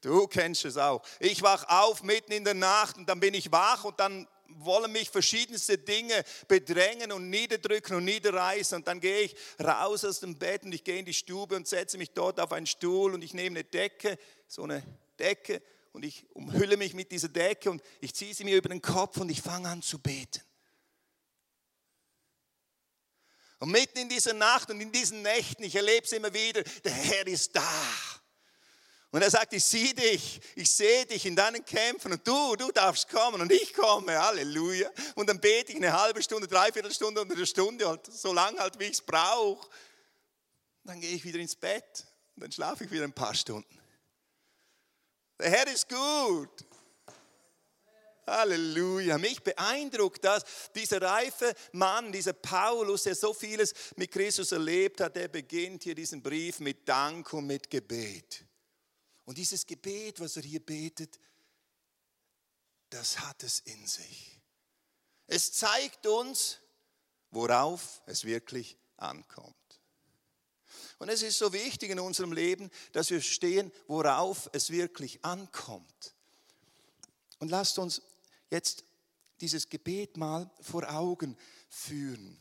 Du 0.00 0.26
kennst 0.26 0.64
es 0.64 0.76
auch. 0.76 1.02
Ich 1.18 1.42
wach 1.42 1.64
auf 1.68 2.02
mitten 2.02 2.32
in 2.32 2.44
der 2.44 2.54
Nacht 2.54 2.96
und 2.96 3.06
dann 3.08 3.20
bin 3.20 3.34
ich 3.34 3.52
wach 3.52 3.84
und 3.84 4.00
dann 4.00 4.26
wollen 4.58 4.90
mich 4.92 5.10
verschiedenste 5.10 5.78
Dinge 5.78 6.24
bedrängen 6.48 7.12
und 7.12 7.30
niederdrücken 7.30 7.96
und 7.96 8.04
niederreißen. 8.04 8.76
Und 8.76 8.88
dann 8.88 9.00
gehe 9.00 9.20
ich 9.22 9.36
raus 9.62 10.04
aus 10.04 10.20
dem 10.20 10.38
Bett 10.38 10.64
und 10.64 10.72
ich 10.72 10.84
gehe 10.84 10.98
in 10.98 11.04
die 11.04 11.14
Stube 11.14 11.54
und 11.54 11.68
setze 11.68 11.98
mich 11.98 12.10
dort 12.12 12.40
auf 12.40 12.52
einen 12.52 12.66
Stuhl 12.66 13.14
und 13.14 13.22
ich 13.22 13.34
nehme 13.34 13.58
eine 13.58 13.64
Decke, 13.64 14.18
so 14.48 14.62
eine 14.62 14.82
Decke 15.18 15.62
und 15.92 16.04
ich 16.04 16.24
umhülle 16.34 16.76
mich 16.76 16.94
mit 16.94 17.12
dieser 17.12 17.28
Decke 17.28 17.70
und 17.70 17.82
ich 18.00 18.14
ziehe 18.14 18.34
sie 18.34 18.44
mir 18.44 18.56
über 18.56 18.68
den 18.68 18.82
Kopf 18.82 19.18
und 19.18 19.28
ich 19.28 19.42
fange 19.42 19.68
an 19.68 19.82
zu 19.82 19.98
beten. 19.98 20.40
Und 23.60 23.70
mitten 23.70 23.98
in 23.98 24.08
dieser 24.08 24.32
Nacht 24.32 24.70
und 24.70 24.80
in 24.80 24.90
diesen 24.90 25.20
Nächten, 25.20 25.62
ich 25.62 25.76
erlebe 25.76 26.04
es 26.04 26.12
immer 26.12 26.32
wieder, 26.32 26.62
der 26.62 26.92
Herr 26.92 27.26
ist 27.26 27.54
da. 27.54 27.82
Und 29.10 29.22
er 29.22 29.30
sagt, 29.30 29.52
ich 29.52 29.64
sehe 29.64 29.92
dich, 29.92 30.40
ich 30.54 30.70
sehe 30.70 31.04
dich 31.04 31.26
in 31.26 31.36
deinen 31.36 31.64
Kämpfen 31.64 32.12
und 32.12 32.26
du, 32.26 32.56
du 32.56 32.72
darfst 32.72 33.08
kommen 33.10 33.40
und 33.42 33.52
ich 33.52 33.74
komme, 33.74 34.18
Halleluja. 34.18 34.88
Und 35.14 35.28
dann 35.28 35.40
bete 35.40 35.72
ich 35.72 35.76
eine 35.76 35.92
halbe 35.92 36.22
Stunde, 36.22 36.48
dreiviertel 36.48 36.92
Stunde 36.92 37.20
oder 37.20 37.34
eine 37.34 37.46
Stunde, 37.46 37.86
halt, 37.86 38.06
so 38.06 38.32
lange 38.32 38.58
halt, 38.60 38.78
wie 38.78 38.84
ich 38.84 38.92
es 38.92 39.02
brauche. 39.02 39.68
Dann 40.84 41.00
gehe 41.00 41.14
ich 41.14 41.24
wieder 41.24 41.38
ins 41.38 41.56
Bett 41.56 42.06
und 42.36 42.44
dann 42.44 42.52
schlafe 42.52 42.84
ich 42.84 42.90
wieder 42.90 43.04
ein 43.04 43.12
paar 43.12 43.34
Stunden. 43.34 43.78
Der 45.38 45.50
Herr 45.50 45.66
ist 45.66 45.88
gut. 45.88 46.64
Halleluja. 48.30 49.18
Mich 49.18 49.42
beeindruckt 49.42 50.24
das. 50.24 50.44
Dieser 50.74 51.02
reife 51.02 51.54
Mann, 51.72 52.12
dieser 52.12 52.32
Paulus, 52.32 53.02
der 53.02 53.14
so 53.14 53.34
vieles 53.34 53.74
mit 53.96 54.10
Christus 54.10 54.52
erlebt 54.52 55.00
hat, 55.00 55.16
der 55.16 55.28
beginnt 55.28 55.82
hier 55.82 55.94
diesen 55.94 56.22
Brief 56.22 56.60
mit 56.60 56.88
Dank 56.88 57.32
und 57.32 57.46
mit 57.46 57.68
Gebet. 57.68 58.44
Und 59.24 59.38
dieses 59.38 59.66
Gebet, 59.66 60.20
was 60.20 60.36
er 60.36 60.42
hier 60.42 60.64
betet, 60.64 61.18
das 62.88 63.20
hat 63.20 63.42
es 63.42 63.60
in 63.60 63.86
sich. 63.86 64.38
Es 65.26 65.52
zeigt 65.52 66.06
uns, 66.06 66.58
worauf 67.30 68.02
es 68.06 68.24
wirklich 68.24 68.76
ankommt. 68.96 69.54
Und 70.98 71.08
es 71.08 71.22
ist 71.22 71.38
so 71.38 71.52
wichtig 71.52 71.90
in 71.90 72.00
unserem 72.00 72.32
Leben, 72.32 72.70
dass 72.92 73.10
wir 73.10 73.20
stehen, 73.20 73.72
worauf 73.86 74.50
es 74.52 74.70
wirklich 74.70 75.24
ankommt. 75.24 76.14
Und 77.38 77.50
lasst 77.50 77.78
uns 77.78 78.02
jetzt 78.50 78.84
dieses 79.40 79.68
Gebet 79.68 80.16
mal 80.16 80.50
vor 80.60 80.88
Augen 80.90 81.36
führen. 81.68 82.38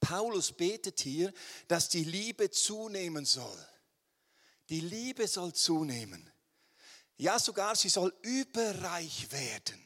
Paulus 0.00 0.52
betet 0.52 1.00
hier, 1.00 1.32
dass 1.68 1.88
die 1.88 2.04
Liebe 2.04 2.50
zunehmen 2.50 3.24
soll. 3.24 3.66
Die 4.68 4.80
Liebe 4.80 5.28
soll 5.28 5.52
zunehmen. 5.52 6.30
Ja, 7.16 7.38
sogar 7.38 7.76
sie 7.76 7.88
soll 7.88 8.12
überreich 8.22 9.30
werden. 9.30 9.80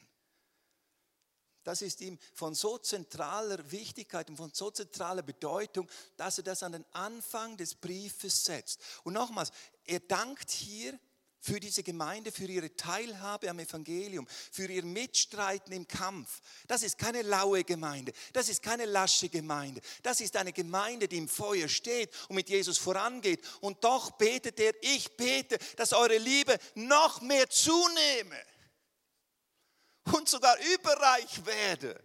Das 1.63 1.81
ist 1.81 2.01
ihm 2.01 2.17
von 2.33 2.55
so 2.55 2.77
zentraler 2.79 3.69
Wichtigkeit 3.71 4.29
und 4.29 4.37
von 4.37 4.51
so 4.53 4.71
zentraler 4.71 5.21
Bedeutung, 5.21 5.89
dass 6.17 6.39
er 6.39 6.43
das 6.43 6.63
an 6.63 6.71
den 6.71 6.85
Anfang 6.93 7.57
des 7.57 7.75
Briefes 7.75 8.45
setzt. 8.45 8.81
Und 9.03 9.13
nochmals, 9.13 9.51
er 9.85 9.99
dankt 9.99 10.49
hier 10.49 10.97
für 11.39 11.59
diese 11.59 11.83
Gemeinde, 11.83 12.31
für 12.31 12.45
ihre 12.45 12.75
Teilhabe 12.75 13.49
am 13.49 13.59
Evangelium, 13.59 14.27
für 14.27 14.65
ihr 14.65 14.83
Mitstreiten 14.83 15.71
im 15.73 15.87
Kampf. 15.87 16.41
Das 16.67 16.83
ist 16.83 16.97
keine 16.97 17.21
laue 17.21 17.63
Gemeinde, 17.63 18.11
das 18.33 18.49
ist 18.49 18.61
keine 18.61 18.85
lasche 18.85 19.29
Gemeinde, 19.29 19.81
das 20.03 20.19
ist 20.19 20.35
eine 20.35 20.53
Gemeinde, 20.53 21.07
die 21.07 21.17
im 21.17 21.29
Feuer 21.29 21.67
steht 21.67 22.11
und 22.27 22.35
mit 22.35 22.49
Jesus 22.49 22.77
vorangeht. 22.77 23.41
Und 23.61 23.83
doch 23.83 24.11
betet 24.11 24.59
er, 24.59 24.73
ich 24.81 25.15
bete, 25.15 25.57
dass 25.77 25.93
eure 25.93 26.17
Liebe 26.17 26.57
noch 26.75 27.21
mehr 27.21 27.49
zunehme 27.49 28.43
und 30.13 30.27
sogar 30.27 30.57
überreich 30.73 31.45
werde. 31.45 32.03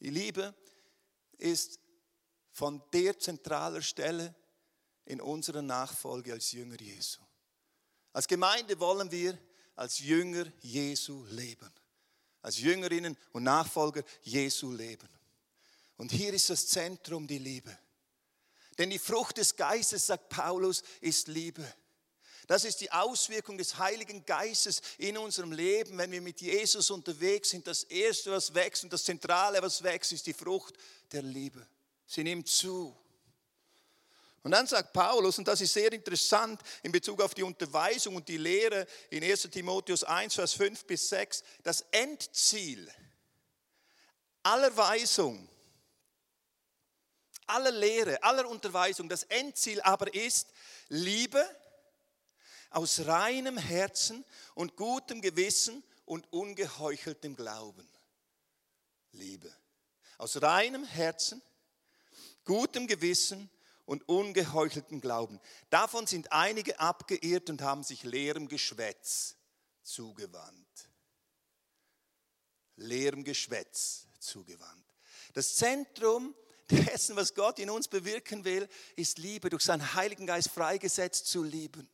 Die 0.00 0.10
Liebe 0.10 0.54
ist 1.38 1.78
von 2.50 2.82
der 2.92 3.18
zentralen 3.18 3.82
Stelle 3.82 4.34
in 5.04 5.20
unserer 5.20 5.62
Nachfolge 5.62 6.32
als 6.32 6.52
Jünger 6.52 6.80
Jesu. 6.80 7.20
Als 8.12 8.28
Gemeinde 8.28 8.78
wollen 8.78 9.10
wir 9.10 9.38
als 9.74 9.98
Jünger 9.98 10.46
Jesu 10.60 11.24
leben. 11.30 11.72
Als 12.42 12.58
Jüngerinnen 12.58 13.16
und 13.32 13.44
Nachfolger 13.44 14.02
Jesu 14.22 14.72
leben. 14.72 15.08
Und 15.96 16.12
hier 16.12 16.34
ist 16.34 16.50
das 16.50 16.66
Zentrum 16.66 17.26
die 17.26 17.38
Liebe. 17.38 17.76
Denn 18.78 18.90
die 18.90 18.98
Frucht 18.98 19.36
des 19.38 19.54
Geistes, 19.54 20.06
sagt 20.06 20.28
Paulus, 20.28 20.82
ist 21.00 21.28
Liebe. 21.28 21.64
Das 22.46 22.64
ist 22.64 22.80
die 22.80 22.90
Auswirkung 22.90 23.56
des 23.56 23.78
Heiligen 23.78 24.24
Geistes 24.26 24.82
in 24.98 25.16
unserem 25.16 25.52
Leben, 25.52 25.96
wenn 25.98 26.10
wir 26.10 26.20
mit 26.20 26.40
Jesus 26.40 26.90
unterwegs 26.90 27.50
sind. 27.50 27.66
Das 27.66 27.84
Erste, 27.84 28.32
was 28.32 28.52
wächst 28.52 28.82
und 28.84 28.92
das 28.92 29.04
Zentrale, 29.04 29.62
was 29.62 29.82
wächst, 29.82 30.12
ist 30.12 30.26
die 30.26 30.32
Frucht 30.32 30.74
der 31.12 31.22
Liebe. 31.22 31.66
Sie 32.06 32.24
nimmt 32.24 32.48
zu. 32.48 32.96
Und 34.42 34.50
dann 34.50 34.66
sagt 34.66 34.92
Paulus, 34.92 35.38
und 35.38 35.46
das 35.46 35.60
ist 35.60 35.72
sehr 35.72 35.92
interessant 35.92 36.60
in 36.82 36.90
Bezug 36.90 37.20
auf 37.22 37.32
die 37.32 37.44
Unterweisung 37.44 38.16
und 38.16 38.28
die 38.28 38.38
Lehre 38.38 38.86
in 39.10 39.22
1 39.22 39.42
Timotheus 39.42 40.02
1, 40.02 40.34
Vers 40.34 40.54
5 40.54 40.84
bis 40.84 41.08
6, 41.10 41.44
das 41.62 41.82
Endziel 41.92 42.92
aller 44.42 44.76
Weisung, 44.76 45.48
aller 47.46 47.70
Lehre, 47.70 48.20
aller 48.22 48.48
Unterweisung, 48.48 49.08
das 49.08 49.22
Endziel 49.24 49.80
aber 49.82 50.12
ist 50.12 50.48
Liebe 50.88 51.44
aus 52.70 53.06
reinem 53.06 53.58
Herzen 53.58 54.24
und 54.54 54.76
gutem 54.76 55.20
Gewissen 55.20 55.84
und 56.04 56.32
ungeheucheltem 56.32 57.36
Glauben. 57.36 57.88
Liebe. 59.12 59.54
Aus 60.18 60.40
reinem 60.40 60.84
Herzen, 60.84 61.42
gutem 62.44 62.86
Gewissen 62.88 63.50
und 63.92 64.08
ungeheucheltem 64.08 65.02
Glauben. 65.02 65.38
Davon 65.68 66.06
sind 66.06 66.32
einige 66.32 66.80
abgeirrt 66.80 67.50
und 67.50 67.60
haben 67.60 67.82
sich 67.82 68.04
leerem 68.04 68.48
Geschwätz 68.48 69.36
zugewandt. 69.82 70.88
Leerem 72.76 73.22
Geschwätz 73.22 74.06
zugewandt. 74.18 74.86
Das 75.34 75.56
Zentrum 75.56 76.34
dessen, 76.70 77.16
was 77.16 77.34
Gott 77.34 77.58
in 77.58 77.68
uns 77.68 77.86
bewirken 77.86 78.46
will, 78.46 78.66
ist 78.96 79.18
Liebe, 79.18 79.50
durch 79.50 79.62
seinen 79.62 79.92
Heiligen 79.92 80.26
Geist 80.26 80.48
freigesetzt 80.48 81.26
zu 81.26 81.42
lieben. 81.42 81.86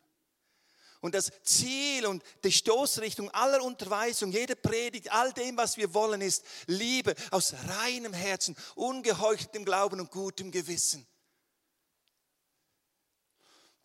Und 1.00 1.16
das 1.16 1.32
Ziel 1.42 2.06
und 2.06 2.22
die 2.44 2.52
Stoßrichtung 2.52 3.28
aller 3.30 3.60
Unterweisung, 3.60 4.30
jeder 4.30 4.54
Predigt, 4.54 5.10
all 5.10 5.32
dem, 5.32 5.56
was 5.56 5.76
wir 5.76 5.92
wollen, 5.94 6.20
ist 6.20 6.44
Liebe 6.66 7.16
aus 7.32 7.54
reinem 7.66 8.12
Herzen, 8.12 8.56
ungeheucheltem 8.76 9.64
Glauben 9.64 9.98
und 9.98 10.12
gutem 10.12 10.52
Gewissen. 10.52 11.04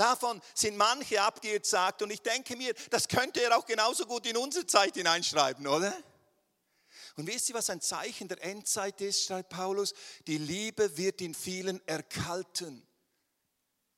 Davon 0.03 0.41
sind 0.53 0.75
manche 0.75 1.21
abgesagt 1.21 2.01
und 2.01 2.11
ich 2.11 2.21
denke 2.21 2.57
mir, 2.57 2.73
das 2.89 3.07
könnte 3.07 3.41
er 3.41 3.57
auch 3.57 3.65
genauso 3.65 4.05
gut 4.05 4.25
in 4.25 4.35
unsere 4.35 4.67
Zeit 4.67 4.95
hineinschreiben, 4.95 5.65
oder? 5.65 5.93
Und 7.15 7.25
wisst 7.25 7.47
ihr, 7.47 7.55
was 7.55 7.69
ein 7.69 7.79
Zeichen 7.79 8.27
der 8.27 8.43
Endzeit 8.43 8.99
ist, 8.99 9.23
schreibt 9.23 9.47
Paulus? 9.47 9.93
Die 10.27 10.37
Liebe 10.37 10.97
wird 10.97 11.21
in 11.21 11.33
vielen 11.33 11.79
erkalten. 11.87 12.85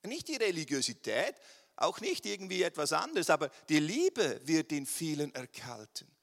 Nicht 0.04 0.28
die 0.28 0.36
Religiosität, 0.36 1.34
auch 1.74 1.98
nicht 2.00 2.24
irgendwie 2.24 2.62
etwas 2.62 2.92
anderes, 2.92 3.28
aber 3.28 3.50
die 3.68 3.80
Liebe 3.80 4.40
wird 4.44 4.70
in 4.70 4.86
vielen 4.86 5.34
erkalten. 5.34 6.15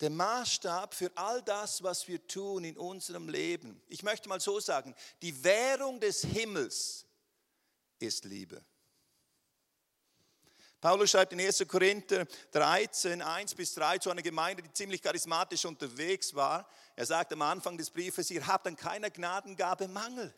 Der 0.00 0.10
Maßstab 0.10 0.94
für 0.94 1.10
all 1.14 1.40
das, 1.42 1.82
was 1.82 2.08
wir 2.08 2.26
tun 2.26 2.64
in 2.64 2.76
unserem 2.76 3.28
Leben, 3.28 3.80
ich 3.86 4.02
möchte 4.02 4.28
mal 4.28 4.40
so 4.40 4.58
sagen, 4.58 4.94
die 5.22 5.44
Währung 5.44 6.00
des 6.00 6.22
Himmels 6.22 7.06
ist 7.98 8.24
Liebe. 8.24 8.64
Paulus 10.80 11.12
schreibt 11.12 11.32
in 11.32 11.40
1. 11.40 11.64
Korinther 11.66 12.26
13, 12.50 13.22
1 13.22 13.54
bis 13.54 13.72
3 13.72 13.98
zu 13.98 14.10
einer 14.10 14.20
Gemeinde, 14.20 14.62
die 14.62 14.72
ziemlich 14.72 15.00
charismatisch 15.00 15.64
unterwegs 15.64 16.34
war. 16.34 16.68
Er 16.94 17.06
sagt 17.06 17.32
am 17.32 17.40
Anfang 17.40 17.78
des 17.78 17.88
Briefes, 17.88 18.30
ihr 18.30 18.46
habt 18.46 18.66
an 18.66 18.76
keiner 18.76 19.08
Gnadengabe 19.08 19.88
Mangel. 19.88 20.34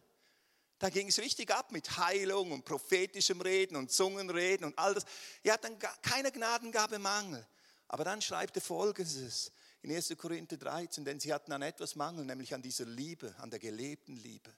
Da 0.78 0.88
ging 0.88 1.08
es 1.08 1.18
richtig 1.18 1.50
ab 1.50 1.72
mit 1.72 1.96
Heilung 1.96 2.52
und 2.52 2.64
prophetischem 2.64 3.40
Reden 3.40 3.74
und 3.74 3.90
Zungenreden 3.90 4.66
und 4.66 4.78
all 4.78 4.94
das. 4.94 5.04
Ihr 5.42 5.52
habt 5.52 5.64
dann 5.64 5.78
keine 6.02 6.30
Gnadengabe 6.30 7.00
Mangel. 7.00 7.44
Aber 7.88 8.04
dann 8.04 8.20
schreibt 8.20 8.56
er 8.56 8.62
folgendes 8.62 9.52
in 9.82 9.92
1. 9.92 10.14
Korinther 10.16 10.56
13, 10.56 11.04
denn 11.04 11.20
sie 11.20 11.32
hatten 11.32 11.52
an 11.52 11.62
etwas 11.62 11.94
Mangel, 11.94 12.24
nämlich 12.24 12.54
an 12.54 12.62
dieser 12.62 12.84
Liebe, 12.84 13.34
an 13.38 13.50
der 13.50 13.60
gelebten 13.60 14.16
Liebe. 14.16 14.52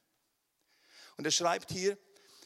Und 1.17 1.25
er 1.25 1.31
schreibt 1.31 1.71
hier, 1.71 1.99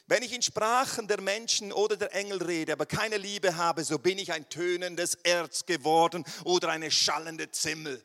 wenn 0.07 0.21
ich 0.21 0.33
in 0.33 0.41
Sprachen 0.41 1.07
der 1.07 1.21
Menschen 1.21 1.71
oder 1.71 1.95
der 1.95 2.13
Engel 2.13 2.43
rede, 2.43 2.73
aber 2.73 2.85
keine 2.85 3.17
Liebe 3.17 3.55
habe, 3.55 3.85
so 3.85 3.97
bin 3.97 4.17
ich 4.17 4.33
ein 4.33 4.49
tönendes 4.49 5.15
Erz 5.15 5.65
geworden 5.65 6.25
oder 6.43 6.69
eine 6.69 6.91
schallende 6.91 7.49
Zimmel. 7.51 8.03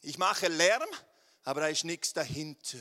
Ich 0.00 0.18
mache 0.18 0.48
Lärm, 0.48 0.88
aber 1.44 1.60
da 1.60 1.68
ist 1.68 1.84
nichts 1.84 2.12
dahinter. 2.12 2.78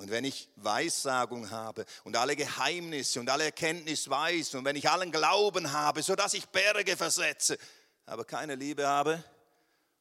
Und 0.00 0.10
wenn 0.10 0.24
ich 0.24 0.48
Weissagung 0.56 1.50
habe 1.50 1.84
und 2.04 2.16
alle 2.16 2.34
Geheimnisse 2.34 3.20
und 3.20 3.28
alle 3.28 3.44
Erkenntnis 3.44 4.08
weiß 4.08 4.54
und 4.54 4.64
wenn 4.64 4.74
ich 4.74 4.88
allen 4.88 5.12
Glauben 5.12 5.72
habe, 5.72 6.02
sodass 6.02 6.32
ich 6.32 6.48
Berge 6.48 6.96
versetze, 6.96 7.58
aber 8.06 8.24
keine 8.24 8.54
Liebe 8.54 8.88
habe, 8.88 9.22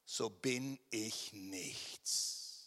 so 0.06 0.30
bin 0.30 0.80
ich 0.90 1.34
nichts. 1.34 2.64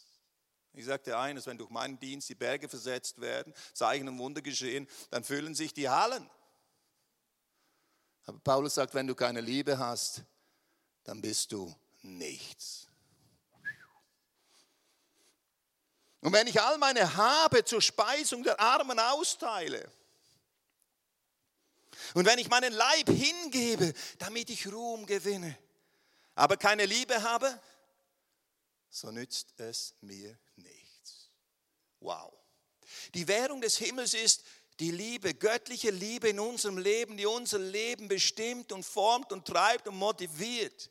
Ich 0.74 0.84
sagte 0.84 1.16
eines, 1.16 1.46
wenn 1.46 1.56
durch 1.56 1.70
meinen 1.70 1.98
Dienst 1.98 2.28
die 2.28 2.34
Berge 2.34 2.68
versetzt 2.68 3.18
werden, 3.18 3.54
Zeichen 3.72 4.06
und 4.08 4.18
Wunder 4.18 4.42
geschehen, 4.42 4.86
dann 5.08 5.24
füllen 5.24 5.54
sich 5.54 5.72
die 5.72 5.88
Hallen. 5.88 6.28
Aber 8.26 8.40
Paulus 8.40 8.74
sagt, 8.74 8.92
wenn 8.92 9.06
du 9.06 9.14
keine 9.14 9.40
Liebe 9.40 9.78
hast, 9.78 10.22
dann 11.04 11.22
bist 11.22 11.52
du 11.52 11.74
nichts. 12.02 12.91
Und 16.22 16.32
wenn 16.32 16.46
ich 16.46 16.61
all 16.61 16.78
meine 16.78 17.16
Habe 17.16 17.64
zur 17.64 17.82
Speisung 17.82 18.42
der 18.42 18.58
Armen 18.58 18.98
austeile, 18.98 19.90
und 22.14 22.24
wenn 22.24 22.38
ich 22.38 22.48
meinen 22.48 22.72
Leib 22.72 23.08
hingebe, 23.08 23.92
damit 24.18 24.48
ich 24.50 24.70
Ruhm 24.70 25.04
gewinne, 25.04 25.56
aber 26.35 26.56
keine 26.56 26.87
Liebe 26.87 27.22
habe, 27.22 27.61
so 28.88 29.11
nützt 29.11 29.48
es 29.58 29.94
mir 30.00 30.38
nichts. 30.56 31.30
Wow. 32.00 32.32
Die 33.14 33.26
Währung 33.26 33.61
des 33.61 33.76
Himmels 33.78 34.14
ist 34.14 34.44
die 34.78 34.90
Liebe, 34.90 35.35
göttliche 35.35 35.90
Liebe 35.90 36.28
in 36.28 36.40
unserem 36.40 36.78
Leben, 36.78 37.16
die 37.16 37.26
unser 37.26 37.58
Leben 37.58 38.08
bestimmt 38.08 38.72
und 38.72 38.85
formt 38.85 39.32
und 39.32 39.46
treibt 39.46 39.88
und 39.88 39.96
motiviert. 39.96 40.90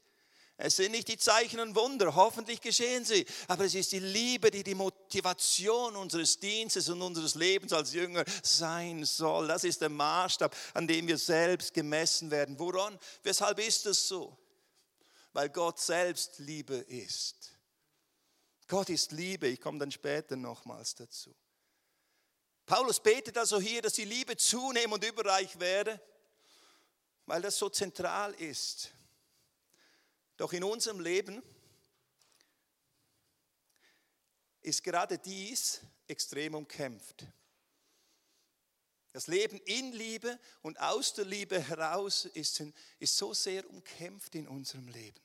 Es 0.64 0.76
sind 0.76 0.92
nicht 0.92 1.08
die 1.08 1.18
Zeichen 1.18 1.60
und 1.60 1.76
Wunder, 1.76 2.14
hoffentlich 2.14 2.62
geschehen 2.62 3.04
sie, 3.04 3.26
aber 3.48 3.66
es 3.66 3.74
ist 3.74 3.92
die 3.94 4.00
Liebe, 4.00 4.52
die 4.52 4.64
die 4.64 4.76
Motivation 4.76 5.96
unseres 5.96 6.40
Dienstes 6.40 6.88
und 6.88 7.02
unseres 7.02 7.34
Lebens 7.34 7.74
als 7.74 7.94
Jünger 7.94 8.24
sein 8.44 9.04
soll. 9.04 9.48
Das 9.48 9.64
ist 9.64 9.82
der 9.82 9.90
Maßstab, 9.90 10.56
an 10.76 10.88
dem 10.88 11.08
wir 11.08 11.18
selbst 11.18 11.74
gemessen 11.74 12.30
werden. 12.30 12.60
Woran? 12.60 13.00
Weshalb 13.24 13.58
ist 13.58 13.88
das 13.88 14.08
so? 14.08 14.38
Weil 15.34 15.50
Gott 15.50 15.80
selbst 15.80 16.38
Liebe 16.38 16.76
ist. 16.76 17.58
Gott 18.68 18.90
ist 18.90 19.14
Liebe, 19.14 19.48
ich 19.48 19.60
komme 19.60 19.80
dann 19.80 19.92
später 19.92 20.36
nochmals 20.36 20.94
dazu. 20.94 21.36
Paulus 22.68 23.00
betet 23.00 23.36
also 23.36 23.60
hier, 23.60 23.82
dass 23.82 23.94
die 23.94 24.06
Liebe 24.06 24.38
zunehmen 24.38 24.94
und 24.94 25.04
überreich 25.04 25.60
werde, 25.60 26.00
weil 27.26 27.42
das 27.42 27.58
so 27.58 27.68
zentral 27.68 28.34
ist. 28.36 28.92
Doch 30.42 30.54
in 30.54 30.64
unserem 30.64 31.00
Leben 31.00 31.44
ist 34.62 34.84
gerade 34.84 35.20
dies 35.20 35.82
extrem 36.08 36.56
umkämpft. 36.56 37.28
Das 39.12 39.28
Leben 39.28 39.60
in 39.66 39.92
Liebe 39.92 40.40
und 40.64 40.80
aus 40.80 41.14
der 41.14 41.26
Liebe 41.26 41.62
heraus 41.62 42.26
ist, 42.26 42.64
ist 42.98 43.16
so 43.16 43.36
sehr 43.36 43.70
umkämpft 43.70 44.34
in 44.34 44.48
unserem 44.48 44.88
Leben, 44.88 45.22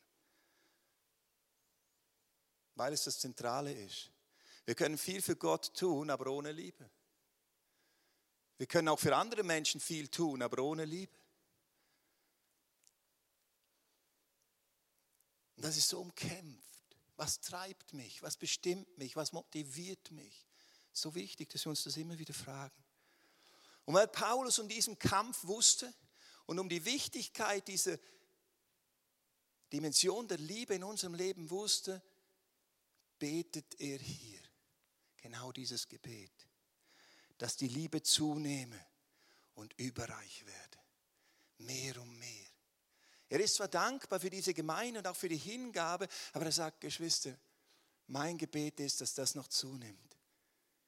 weil 2.75 2.93
es 2.93 3.05
das 3.05 3.19
Zentrale 3.19 3.73
ist. 3.73 4.11
Wir 4.67 4.75
können 4.75 4.99
viel 4.99 5.23
für 5.23 5.37
Gott 5.37 5.75
tun, 5.75 6.11
aber 6.11 6.27
ohne 6.31 6.53
Liebe. 6.53 6.91
Wir 8.59 8.67
können 8.67 8.89
auch 8.89 9.01
für 9.01 9.17
andere 9.17 9.45
Menschen 9.45 9.81
viel 9.81 10.09
tun, 10.09 10.43
aber 10.43 10.63
ohne 10.63 10.85
Liebe. 10.85 11.17
Und 15.57 15.65
das 15.65 15.77
ist 15.77 15.89
so 15.89 16.01
umkämpft. 16.01 16.97
Was 17.17 17.41
treibt 17.41 17.95
mich? 17.95 18.23
Was 18.23 18.37
bestimmt 18.37 18.99
mich? 18.99 19.17
Was 19.17 19.33
motiviert 19.33 20.11
mich? 20.11 20.47
So 20.93 21.15
wichtig, 21.15 21.49
dass 21.51 21.65
wir 21.65 21.71
uns 21.71 21.83
das 21.83 21.97
immer 21.97 22.19
wieder 22.19 22.35
fragen. 22.35 22.85
Und 23.85 23.95
weil 23.95 24.09
Paulus 24.09 24.59
um 24.59 24.69
diesen 24.69 24.99
Kampf 24.99 25.45
wusste 25.45 25.93
und 26.47 26.59
um 26.59 26.69
die 26.69 26.85
Wichtigkeit 26.85 27.67
dieser 27.69 27.99
Dimension 29.73 30.29
der 30.29 30.39
Liebe 30.39 30.75
in 30.75 30.85
unserem 30.85 31.15
Leben 31.15 31.49
wusste, 31.51 32.03
betet 33.19 33.81
er 33.81 33.99
hier 33.99 34.41
genau 35.17 35.53
dieses 35.53 35.89
Gebet, 35.89 36.33
dass 37.39 37.57
die 37.57 37.69
Liebe 37.69 38.03
zunehme 38.03 38.79
und 39.55 39.73
überreich 39.79 40.45
werde. 40.47 40.79
Mehr 41.59 42.01
und 42.01 42.19
mehr. 42.19 42.46
Er 43.29 43.41
ist 43.41 43.57
zwar 43.57 43.69
dankbar 43.69 44.21
für 44.21 44.31
diese 44.31 44.55
Gemeinde 44.55 45.01
und 45.01 45.07
auch 45.07 45.17
für 45.17 45.29
die 45.29 45.37
Hingabe, 45.37 46.07
aber 46.33 46.47
er 46.47 46.53
sagt, 46.53 46.81
Geschwister, 46.81 47.37
mein 48.07 48.39
Gebet 48.39 48.79
ist, 48.81 49.01
dass 49.01 49.15
das 49.15 49.35
noch 49.35 49.49
zunimmt, 49.49 50.17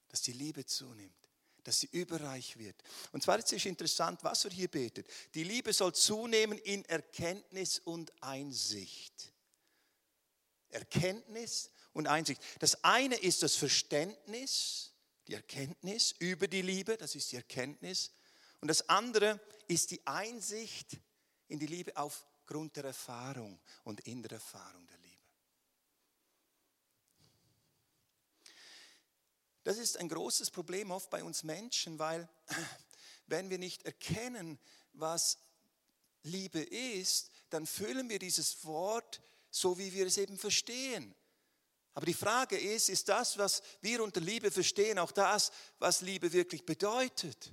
dass 0.09 0.23
die 0.23 0.33
Liebe 0.33 0.65
zunimmt, 0.65 1.29
dass 1.65 1.81
sie 1.81 1.89
überreich 1.91 2.57
wird. 2.57 2.81
Und 3.11 3.23
zwar 3.23 3.39
ist 3.39 3.53
es 3.53 3.65
interessant, 3.65 4.23
was 4.23 4.45
er 4.45 4.53
hier 4.53 4.69
betet. 4.69 5.09
Die 5.35 5.43
Liebe 5.43 5.73
soll 5.73 5.95
zunehmen 5.95 6.59
in 6.59 6.85
Erkenntnis 6.85 7.81
und 7.81 8.13
Einsicht. 8.23 9.33
Erkenntnis 10.71 11.71
und 11.93 12.07
Einsicht. 12.07 12.41
Das 12.61 12.85
eine 12.85 13.17
ist 13.17 13.43
das 13.43 13.57
Verständnis, 13.57 14.93
die 15.27 15.35
Erkenntnis 15.35 16.15
über 16.21 16.47
die 16.47 16.63
Liebe, 16.63 16.97
das 16.97 17.17
ist 17.17 17.33
die 17.33 17.37
Erkenntnis. 17.37 18.13
Und 18.61 18.69
das 18.69 18.89
andere 18.89 19.41
ist 19.67 19.91
die 19.91 20.07
Einsicht 20.07 20.99
in 21.49 21.59
die 21.59 21.67
Liebe 21.67 21.97
aufgrund 21.97 22.77
der 22.77 22.85
Erfahrung 22.85 23.61
und 23.85 24.01
in 24.01 24.23
der 24.23 24.33
Erfahrung 24.33 24.87
der 24.87 24.99
Liebe. 24.99 25.09
Das 29.65 29.77
ist 29.77 29.99
ein 29.99 30.09
großes 30.09 30.51
Problem 30.51 30.91
oft 30.91 31.11
bei 31.11 31.23
uns 31.23 31.43
Menschen, 31.43 31.99
weil 31.99 32.29
wenn 33.27 33.51
wir 33.51 33.59
nicht 33.59 33.83
erkennen, 33.83 34.59
was 34.93 35.39
Liebe 36.23 36.61
ist, 36.61 37.31
dann 37.51 37.67
füllen 37.67 38.09
wir 38.09 38.19
dieses 38.19 38.65
Wort 38.65 39.21
so, 39.51 39.79
wie 39.79 39.93
wir 39.93 40.07
es 40.07 40.19
eben 40.19 40.39
verstehen. 40.39 41.15
Aber 41.95 42.07
die 42.07 42.15
Frage 42.15 42.57
ist, 42.57 42.89
ist 42.89 43.09
das, 43.09 43.39
was 43.39 43.63
wir 43.81 44.03
unter 44.03 44.21
Liebe 44.21 44.51
verstehen, 44.51 44.99
auch 44.99 45.11
das, 45.11 45.51
was 45.79 46.01
Liebe 46.01 46.33
wirklich 46.33 46.65
bedeutet? 46.65 47.53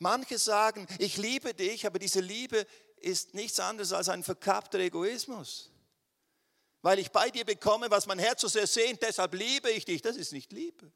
Manche 0.00 0.38
sagen, 0.38 0.86
ich 0.98 1.18
liebe 1.18 1.52
dich, 1.52 1.86
aber 1.86 1.98
diese 1.98 2.20
Liebe 2.20 2.66
ist 2.96 3.34
nichts 3.34 3.60
anderes 3.60 3.92
als 3.92 4.08
ein 4.08 4.22
verkappter 4.22 4.78
Egoismus. 4.78 5.70
Weil 6.80 6.98
ich 6.98 7.10
bei 7.10 7.30
dir 7.30 7.44
bekomme, 7.44 7.90
was 7.90 8.06
mein 8.06 8.18
Herz 8.18 8.40
so 8.40 8.48
sehr 8.48 8.66
sehnt, 8.66 9.02
deshalb 9.02 9.34
liebe 9.34 9.70
ich 9.70 9.84
dich. 9.84 10.00
Das 10.00 10.16
ist 10.16 10.32
nicht 10.32 10.52
Liebe. 10.52 10.90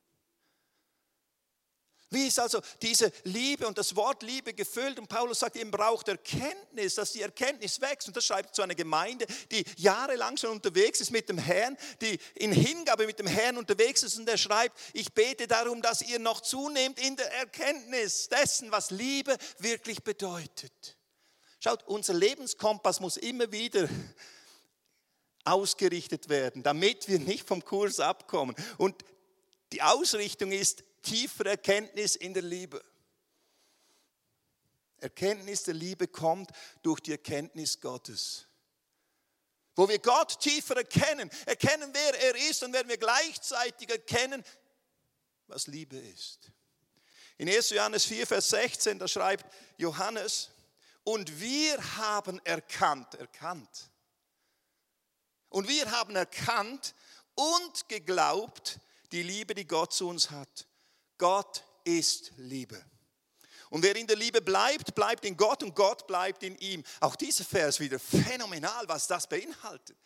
Wie 2.10 2.28
ist 2.28 2.38
also 2.38 2.60
diese 2.80 3.10
Liebe 3.24 3.66
und 3.66 3.76
das 3.76 3.96
Wort 3.96 4.22
Liebe 4.22 4.54
gefüllt? 4.54 4.98
Und 4.98 5.08
Paulus 5.08 5.40
sagt, 5.40 5.56
ihr 5.56 5.68
braucht 5.68 6.08
Erkenntnis, 6.08 6.94
dass 6.94 7.12
die 7.12 7.22
Erkenntnis 7.22 7.80
wächst. 7.80 8.06
Und 8.06 8.16
das 8.16 8.24
schreibt 8.24 8.54
zu 8.54 8.62
einer 8.62 8.74
Gemeinde, 8.74 9.26
die 9.50 9.64
jahrelang 9.76 10.36
schon 10.36 10.50
unterwegs 10.50 11.00
ist 11.00 11.10
mit 11.10 11.28
dem 11.28 11.38
Herrn, 11.38 11.76
die 12.00 12.18
in 12.34 12.52
Hingabe 12.52 13.06
mit 13.06 13.18
dem 13.18 13.26
Herrn 13.26 13.56
unterwegs 13.56 14.02
ist. 14.02 14.16
Und 14.18 14.28
er 14.28 14.38
schreibt, 14.38 14.78
ich 14.92 15.12
bete 15.12 15.48
darum, 15.48 15.82
dass 15.82 16.02
ihr 16.02 16.18
noch 16.18 16.40
zunehmt 16.40 17.00
in 17.00 17.16
der 17.16 17.32
Erkenntnis 17.32 18.28
dessen, 18.28 18.70
was 18.70 18.90
Liebe 18.90 19.36
wirklich 19.58 20.02
bedeutet. 20.04 20.96
Schaut, 21.58 21.82
unser 21.84 22.14
Lebenskompass 22.14 23.00
muss 23.00 23.16
immer 23.16 23.50
wieder 23.50 23.88
ausgerichtet 25.44 26.28
werden, 26.28 26.62
damit 26.62 27.08
wir 27.08 27.18
nicht 27.18 27.48
vom 27.48 27.64
Kurs 27.64 28.00
abkommen. 28.00 28.54
Und 28.78 29.04
die 29.72 29.82
Ausrichtung 29.82 30.52
ist 30.52 30.84
tiefere 31.04 31.50
Erkenntnis 31.50 32.16
in 32.16 32.34
der 32.34 32.42
Liebe. 32.42 32.82
Erkenntnis 34.98 35.62
der 35.62 35.74
Liebe 35.74 36.08
kommt 36.08 36.50
durch 36.82 37.00
die 37.00 37.12
Erkenntnis 37.12 37.80
Gottes. 37.80 38.46
Wo 39.76 39.88
wir 39.88 39.98
Gott 39.98 40.40
tiefer 40.40 40.76
erkennen, 40.76 41.30
erkennen, 41.46 41.90
wer 41.92 42.22
er 42.22 42.36
ist 42.48 42.62
und 42.62 42.72
werden 42.72 42.88
wir 42.88 42.96
gleichzeitig 42.96 43.90
erkennen, 43.90 44.42
was 45.46 45.66
Liebe 45.66 45.98
ist. 45.98 46.50
In 47.36 47.48
1. 47.48 47.70
Johannes 47.70 48.04
4, 48.04 48.26
Vers 48.26 48.50
16, 48.50 48.98
da 48.98 49.08
schreibt 49.08 49.44
Johannes, 49.76 50.50
und 51.02 51.38
wir 51.38 51.96
haben 51.96 52.40
erkannt, 52.44 53.14
erkannt, 53.14 53.90
und 55.50 55.68
wir 55.68 55.90
haben 55.90 56.16
erkannt 56.16 56.94
und 57.34 57.88
geglaubt 57.88 58.80
die 59.12 59.22
Liebe, 59.22 59.54
die 59.54 59.66
Gott 59.66 59.92
zu 59.92 60.08
uns 60.08 60.30
hat. 60.30 60.66
Gott 61.24 61.64
ist 61.84 62.32
Liebe. 62.36 62.84
Und 63.70 63.82
wer 63.82 63.96
in 63.96 64.06
der 64.06 64.14
Liebe 64.14 64.42
bleibt, 64.42 64.94
bleibt 64.94 65.24
in 65.24 65.38
Gott 65.38 65.62
und 65.62 65.74
Gott 65.74 66.06
bleibt 66.06 66.42
in 66.42 66.54
ihm. 66.58 66.84
Auch 67.00 67.16
dieser 67.16 67.44
Vers 67.44 67.80
wieder 67.80 67.98
phänomenal, 67.98 68.86
was 68.88 69.06
das 69.06 69.26
beinhaltet. 69.26 69.96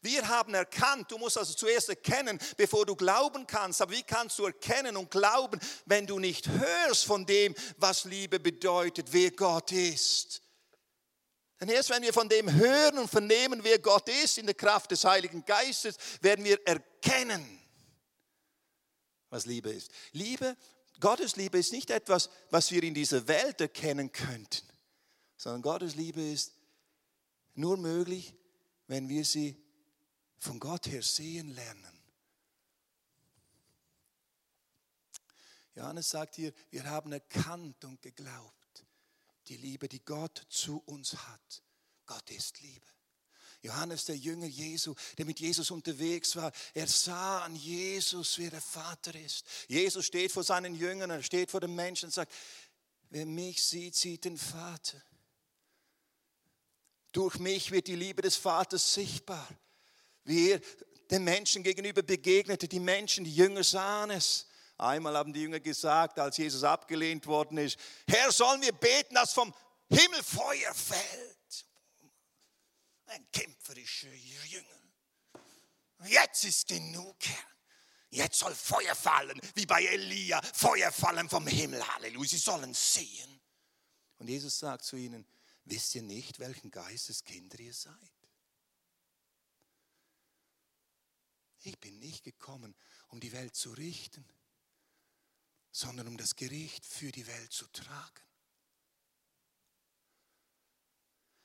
Wir 0.00 0.28
haben 0.28 0.54
erkannt, 0.54 1.10
du 1.10 1.18
musst 1.18 1.38
also 1.38 1.54
zuerst 1.54 1.88
erkennen, 1.88 2.38
bevor 2.56 2.86
du 2.86 2.94
glauben 2.94 3.48
kannst. 3.48 3.82
Aber 3.82 3.90
wie 3.90 4.04
kannst 4.04 4.38
du 4.38 4.46
erkennen 4.46 4.96
und 4.96 5.10
glauben, 5.10 5.58
wenn 5.86 6.06
du 6.06 6.20
nicht 6.20 6.48
hörst 6.48 7.04
von 7.04 7.26
dem, 7.26 7.52
was 7.76 8.04
Liebe 8.04 8.38
bedeutet, 8.38 9.08
wer 9.10 9.32
Gott 9.32 9.72
ist? 9.72 10.40
Denn 11.60 11.68
erst 11.68 11.90
wenn 11.90 12.04
wir 12.04 12.12
von 12.12 12.28
dem 12.28 12.48
hören 12.48 12.98
und 12.98 13.10
vernehmen, 13.10 13.64
wer 13.64 13.80
Gott 13.80 14.08
ist, 14.08 14.38
in 14.38 14.46
der 14.46 14.54
Kraft 14.54 14.92
des 14.92 15.04
Heiligen 15.04 15.44
Geistes, 15.44 15.96
werden 16.20 16.44
wir 16.44 16.64
erkennen, 16.64 17.59
was 19.30 19.46
Liebe 19.46 19.70
ist. 19.70 19.90
Liebe, 20.12 20.56
Gottes 20.98 21.36
Liebe 21.36 21.58
ist 21.58 21.72
nicht 21.72 21.90
etwas, 21.90 22.28
was 22.50 22.70
wir 22.70 22.82
in 22.82 22.94
dieser 22.94 23.26
Welt 23.26 23.60
erkennen 23.60 24.12
könnten, 24.12 24.66
sondern 25.36 25.62
Gottes 25.62 25.94
Liebe 25.94 26.20
ist 26.20 26.52
nur 27.54 27.76
möglich, 27.76 28.34
wenn 28.86 29.08
wir 29.08 29.24
sie 29.24 29.56
von 30.38 30.58
Gott 30.58 30.86
her 30.88 31.02
sehen 31.02 31.54
lernen. 31.54 32.00
Johannes 35.74 36.10
sagt 36.10 36.34
hier, 36.36 36.52
wir 36.70 36.84
haben 36.84 37.12
erkannt 37.12 37.84
und 37.84 38.02
geglaubt, 38.02 38.84
die 39.48 39.56
Liebe, 39.56 39.88
die 39.88 40.04
Gott 40.04 40.44
zu 40.48 40.82
uns 40.84 41.14
hat. 41.14 41.62
Gott 42.04 42.30
ist 42.30 42.60
Liebe. 42.60 42.86
Johannes, 43.62 44.06
der 44.06 44.16
Jünger 44.16 44.46
Jesu, 44.46 44.94
der 45.18 45.26
mit 45.26 45.40
Jesus 45.40 45.70
unterwegs 45.70 46.34
war, 46.36 46.50
er 46.72 46.86
sah 46.86 47.40
an 47.40 47.54
Jesus, 47.54 48.38
wer 48.38 48.50
der 48.50 48.60
Vater 48.60 49.14
ist. 49.14 49.44
Jesus 49.68 50.06
steht 50.06 50.32
vor 50.32 50.44
seinen 50.44 50.74
Jüngern, 50.74 51.10
er 51.10 51.22
steht 51.22 51.50
vor 51.50 51.60
den 51.60 51.74
Menschen 51.74 52.06
und 52.06 52.12
sagt, 52.12 52.32
wer 53.10 53.26
mich 53.26 53.62
sieht, 53.62 53.94
sieht 53.94 54.24
den 54.24 54.38
Vater. 54.38 55.02
Durch 57.12 57.38
mich 57.38 57.70
wird 57.70 57.88
die 57.88 57.96
Liebe 57.96 58.22
des 58.22 58.36
Vaters 58.36 58.94
sichtbar. 58.94 59.48
Wie 60.24 60.50
er 60.52 60.60
den 61.10 61.24
Menschen 61.24 61.62
gegenüber 61.62 62.02
begegnete, 62.02 62.68
die 62.68 62.80
Menschen, 62.80 63.24
die 63.24 63.34
Jünger 63.34 63.64
sahen 63.64 64.10
es. 64.10 64.46
Einmal 64.78 65.16
haben 65.16 65.32
die 65.32 65.42
Jünger 65.42 65.60
gesagt, 65.60 66.18
als 66.18 66.38
Jesus 66.38 66.64
abgelehnt 66.64 67.26
worden 67.26 67.58
ist, 67.58 67.78
Herr, 68.06 68.32
sollen 68.32 68.62
wir 68.62 68.72
beten, 68.72 69.14
dass 69.14 69.32
vom 69.32 69.52
Himmel 69.90 70.22
Feuer 70.22 70.72
fällt? 70.72 71.39
Ein 73.10 73.30
kämpferischer 73.32 74.12
Jünger. 74.12 74.80
Jetzt 76.04 76.44
ist 76.44 76.68
genug, 76.68 77.16
Herr. 77.20 77.46
Jetzt 78.12 78.40
soll 78.40 78.54
Feuer 78.54 78.94
fallen, 78.94 79.40
wie 79.54 79.66
bei 79.66 79.84
Elia, 79.84 80.40
Feuer 80.42 80.90
fallen 80.90 81.28
vom 81.28 81.46
Himmel. 81.46 81.86
Halleluja, 81.94 82.28
sie 82.28 82.38
sollen 82.38 82.74
sehen. 82.74 83.40
Und 84.18 84.28
Jesus 84.28 84.58
sagt 84.58 84.84
zu 84.84 84.96
ihnen, 84.96 85.26
wisst 85.64 85.94
ihr 85.94 86.02
nicht, 86.02 86.40
welchen 86.40 86.70
Geistes 86.70 87.24
Kinder 87.24 87.58
ihr 87.60 87.74
seid? 87.74 87.94
Ich 91.62 91.78
bin 91.78 91.98
nicht 91.98 92.24
gekommen, 92.24 92.74
um 93.08 93.20
die 93.20 93.32
Welt 93.32 93.54
zu 93.54 93.72
richten, 93.72 94.26
sondern 95.70 96.08
um 96.08 96.16
das 96.16 96.34
Gericht 96.34 96.84
für 96.84 97.12
die 97.12 97.26
Welt 97.26 97.52
zu 97.52 97.66
tragen. 97.68 98.29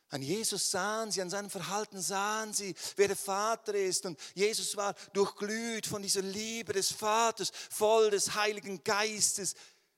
An 0.09 0.21
Jesus 0.21 0.69
sahen 0.69 1.11
sie, 1.11 1.21
an 1.21 1.29
seinem 1.29 1.49
Verhalten 1.49 1.99
sahen 1.99 2.53
sie, 2.53 2.75
wer 2.95 3.07
der 3.07 3.17
Vater 3.17 3.73
ist. 3.73 4.05
Und 4.05 4.19
Jesus 4.35 4.77
war 4.77 4.93
durchglüht 5.13 5.87
von 5.87 6.01
dieser 6.01 6.21
Liebe 6.21 6.73
des 6.73 6.91
Vaters, 6.91 7.51
voll 7.51 8.11
des 8.11 8.35
Heiligen 8.35 8.83
Geistes. 8.83 9.55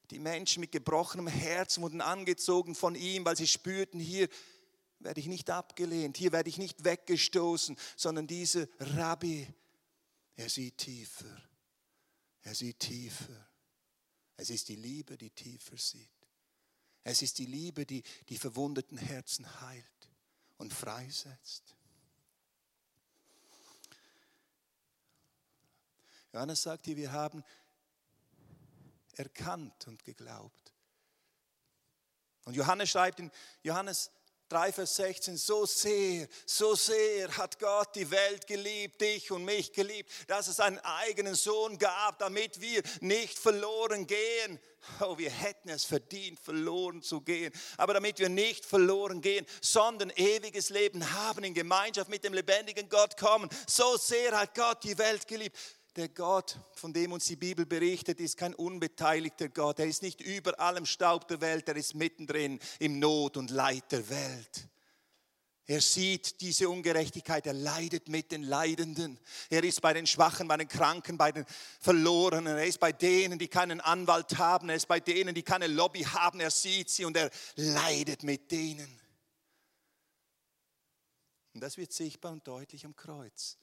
Die 0.09 0.19
Menschen 0.19 0.61
mit 0.61 0.71
gebrochenem 0.71 1.27
Herzen 1.27 1.83
wurden 1.83 1.99
angezogen 1.99 2.73
von 2.73 2.95
ihm, 2.95 3.25
weil 3.25 3.35
sie 3.35 3.47
spürten, 3.47 3.99
hier 3.99 4.29
werde 4.99 5.19
ich 5.19 5.27
nicht 5.27 5.49
abgelehnt, 5.49 6.15
hier 6.15 6.31
werde 6.31 6.49
ich 6.49 6.57
nicht 6.57 6.85
weggestoßen, 6.85 7.77
sondern 7.97 8.25
dieser 8.25 8.67
Rabbi, 8.79 9.45
er 10.37 10.49
sieht 10.49 10.77
tiefer, 10.77 11.41
er 12.43 12.55
sieht 12.55 12.79
tiefer. 12.79 13.49
Es 14.37 14.49
ist 14.49 14.69
die 14.69 14.75
Liebe, 14.75 15.17
die 15.17 15.31
tiefer 15.31 15.77
sieht. 15.77 16.09
Es 17.03 17.21
ist 17.21 17.39
die 17.39 17.45
Liebe, 17.45 17.85
die 17.85 18.03
die 18.29 18.37
verwundeten 18.37 18.97
Herzen 18.97 19.61
heilt 19.61 19.96
und 20.57 20.73
freisetzt. 20.73 21.75
Johannes 26.33 26.61
sagt 26.61 26.85
hier, 26.85 26.97
wir 26.97 27.11
haben 27.11 27.43
erkannt 29.13 29.87
und 29.87 30.03
geglaubt. 30.03 30.73
Und 32.45 32.55
Johannes 32.55 32.89
schreibt 32.89 33.19
in 33.19 33.31
Johannes 33.63 34.11
3, 34.49 34.71
Vers 34.71 34.95
16, 34.95 35.37
so 35.37 35.65
sehr, 35.65 36.27
so 36.45 36.75
sehr 36.75 37.35
hat 37.37 37.59
Gott 37.59 37.95
die 37.95 38.09
Welt 38.09 38.47
geliebt, 38.47 39.01
dich 39.01 39.31
und 39.31 39.43
mich 39.43 39.73
geliebt, 39.73 40.09
dass 40.27 40.47
es 40.47 40.59
einen 40.59 40.79
eigenen 40.79 41.35
Sohn 41.35 41.77
gab, 41.77 42.19
damit 42.19 42.61
wir 42.61 42.81
nicht 43.01 43.37
verloren 43.37 44.07
gehen. 44.07 44.59
Oh, 45.01 45.17
wir 45.17 45.29
hätten 45.29 45.69
es 45.69 45.83
verdient, 45.83 46.39
verloren 46.39 47.01
zu 47.01 47.19
gehen. 47.21 47.51
Aber 47.75 47.93
damit 47.93 48.19
wir 48.19 48.29
nicht 48.29 48.65
verloren 48.65 49.21
gehen, 49.21 49.45
sondern 49.61 50.11
ewiges 50.11 50.69
Leben 50.69 51.13
haben, 51.13 51.43
in 51.43 51.53
Gemeinschaft 51.53 52.09
mit 52.09 52.23
dem 52.23 52.33
lebendigen 52.33 52.87
Gott 52.87 53.17
kommen. 53.17 53.49
So 53.67 53.97
sehr 53.97 54.39
hat 54.39 54.55
Gott 54.55 54.83
die 54.83 54.97
Welt 54.97 55.27
geliebt. 55.27 55.57
Der 55.97 56.09
Gott, 56.09 56.59
von 56.75 56.93
dem 56.93 57.11
uns 57.11 57.25
die 57.25 57.35
Bibel 57.35 57.65
berichtet, 57.65 58.19
ist 58.19 58.37
kein 58.37 58.53
unbeteiligter 58.53 59.49
Gott. 59.49 59.79
Er 59.79 59.87
ist 59.87 60.03
nicht 60.03 60.21
über 60.21 60.59
allem 60.59 60.85
Staub 60.85 61.27
der 61.27 61.41
Welt, 61.41 61.67
er 61.67 61.75
ist 61.75 61.95
mittendrin 61.95 62.59
im 62.77 62.99
Not 62.99 63.35
und 63.35 63.49
Leid 63.49 63.91
der 63.91 64.07
Welt. 64.07 64.67
Er 65.65 65.81
sieht 65.81 66.39
diese 66.39 66.69
Ungerechtigkeit, 66.69 67.47
er 67.47 67.53
leidet 67.53 68.09
mit 68.09 68.31
den 68.31 68.43
Leidenden. 68.43 69.19
Er 69.49 69.63
ist 69.63 69.81
bei 69.81 69.91
den 69.91 70.05
Schwachen, 70.05 70.47
bei 70.47 70.57
den 70.57 70.67
Kranken, 70.67 71.17
bei 71.17 71.31
den 71.31 71.45
Verlorenen. 71.79 72.57
Er 72.57 72.67
ist 72.67 72.79
bei 72.79 72.91
denen, 72.91 73.39
die 73.39 73.47
keinen 73.47 73.81
Anwalt 73.81 74.37
haben. 74.37 74.69
Er 74.69 74.75
ist 74.75 74.87
bei 74.87 74.99
denen, 74.99 75.33
die 75.33 75.43
keine 75.43 75.65
Lobby 75.65 76.03
haben. 76.03 76.39
Er 76.39 76.51
sieht 76.51 76.91
sie 76.91 77.05
und 77.05 77.17
er 77.17 77.31
leidet 77.55 78.21
mit 78.21 78.51
denen. 78.51 78.87
Und 81.55 81.61
das 81.61 81.75
wird 81.75 81.91
sichtbar 81.91 82.33
und 82.33 82.47
deutlich 82.47 82.85
am 82.85 82.95
Kreuz. 82.95 83.57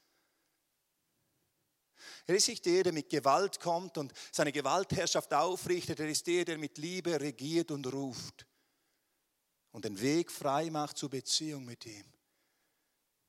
Er 2.26 2.36
ist 2.36 2.48
nicht 2.48 2.64
der, 2.66 2.84
der 2.84 2.92
mit 2.92 3.08
Gewalt 3.08 3.60
kommt 3.60 3.98
und 3.98 4.12
seine 4.32 4.52
Gewaltherrschaft 4.52 5.32
aufrichtet. 5.32 6.00
Er 6.00 6.08
ist 6.08 6.26
der, 6.26 6.44
der 6.44 6.58
mit 6.58 6.78
Liebe 6.78 7.20
regiert 7.20 7.70
und 7.70 7.92
ruft 7.92 8.46
und 9.74 9.84
den 9.84 10.00
Weg 10.00 10.30
frei 10.30 10.70
macht 10.70 10.96
zur 10.96 11.10
Beziehung 11.10 11.64
mit 11.64 11.84
ihm. 11.84 12.04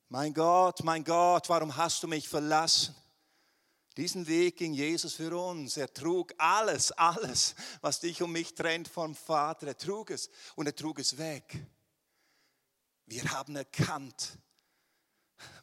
Mein 0.10 0.32
Gott, 0.34 0.84
mein 0.84 1.04
Gott, 1.04 1.50
warum 1.50 1.76
hast 1.76 2.04
du 2.04 2.08
mich 2.08 2.30
verlassen? 2.30 2.96
Diesen 3.98 4.28
Weg 4.28 4.58
ging 4.58 4.74
Jesus 4.74 5.16
für 5.16 5.36
uns. 5.36 5.76
Er 5.78 5.92
trug 5.92 6.36
alles, 6.38 6.92
alles, 6.92 7.56
was 7.82 8.00
dich 8.00 8.22
und 8.22 8.32
mich 8.32 8.54
trennt 8.54 8.88
vom 8.88 9.16
Vater. 9.16 9.68
Er 9.68 9.78
trug 9.78 10.12
es 10.12 10.30
und 10.56 10.68
er 10.68 10.76
trug 10.76 11.00
es 11.00 11.18
weg. 11.18 11.66
Wir 13.08 13.24
haben 13.32 13.56
erkannt, 13.56 14.38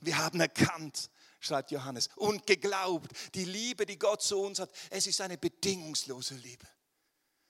wir 0.00 0.18
haben 0.18 0.40
erkannt, 0.40 1.10
schreibt 1.44 1.70
Johannes, 1.70 2.08
und 2.16 2.46
geglaubt, 2.46 3.10
die 3.34 3.44
Liebe, 3.44 3.84
die 3.84 3.98
Gott 3.98 4.22
zu 4.22 4.40
uns 4.40 4.58
hat, 4.58 4.70
es 4.90 5.06
ist 5.06 5.20
eine 5.20 5.38
bedingungslose 5.38 6.34
Liebe, 6.34 6.66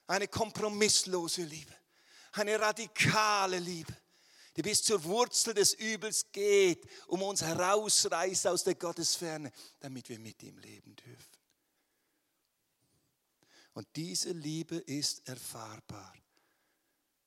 eine 0.07 0.28
kompromisslose 0.28 1.42
Liebe, 1.42 1.74
eine 2.33 2.59
radikale 2.59 3.59
Liebe, 3.59 3.94
die 4.57 4.62
bis 4.62 4.83
zur 4.83 5.02
Wurzel 5.05 5.55
des 5.55 5.74
Übels 5.74 6.26
geht, 6.33 6.87
um 7.07 7.22
uns 7.22 7.42
herausreißt 7.42 8.46
aus 8.46 8.64
der 8.64 8.74
Gottesferne, 8.74 9.52
damit 9.81 10.09
wir 10.09 10.18
mit 10.18 10.42
ihm 10.42 10.59
leben 10.59 10.96
dürfen. 10.96 11.38
Und 13.74 13.88
diese 13.96 14.33
Liebe 14.33 14.76
ist 14.76 15.26
erfahrbar. 15.26 16.14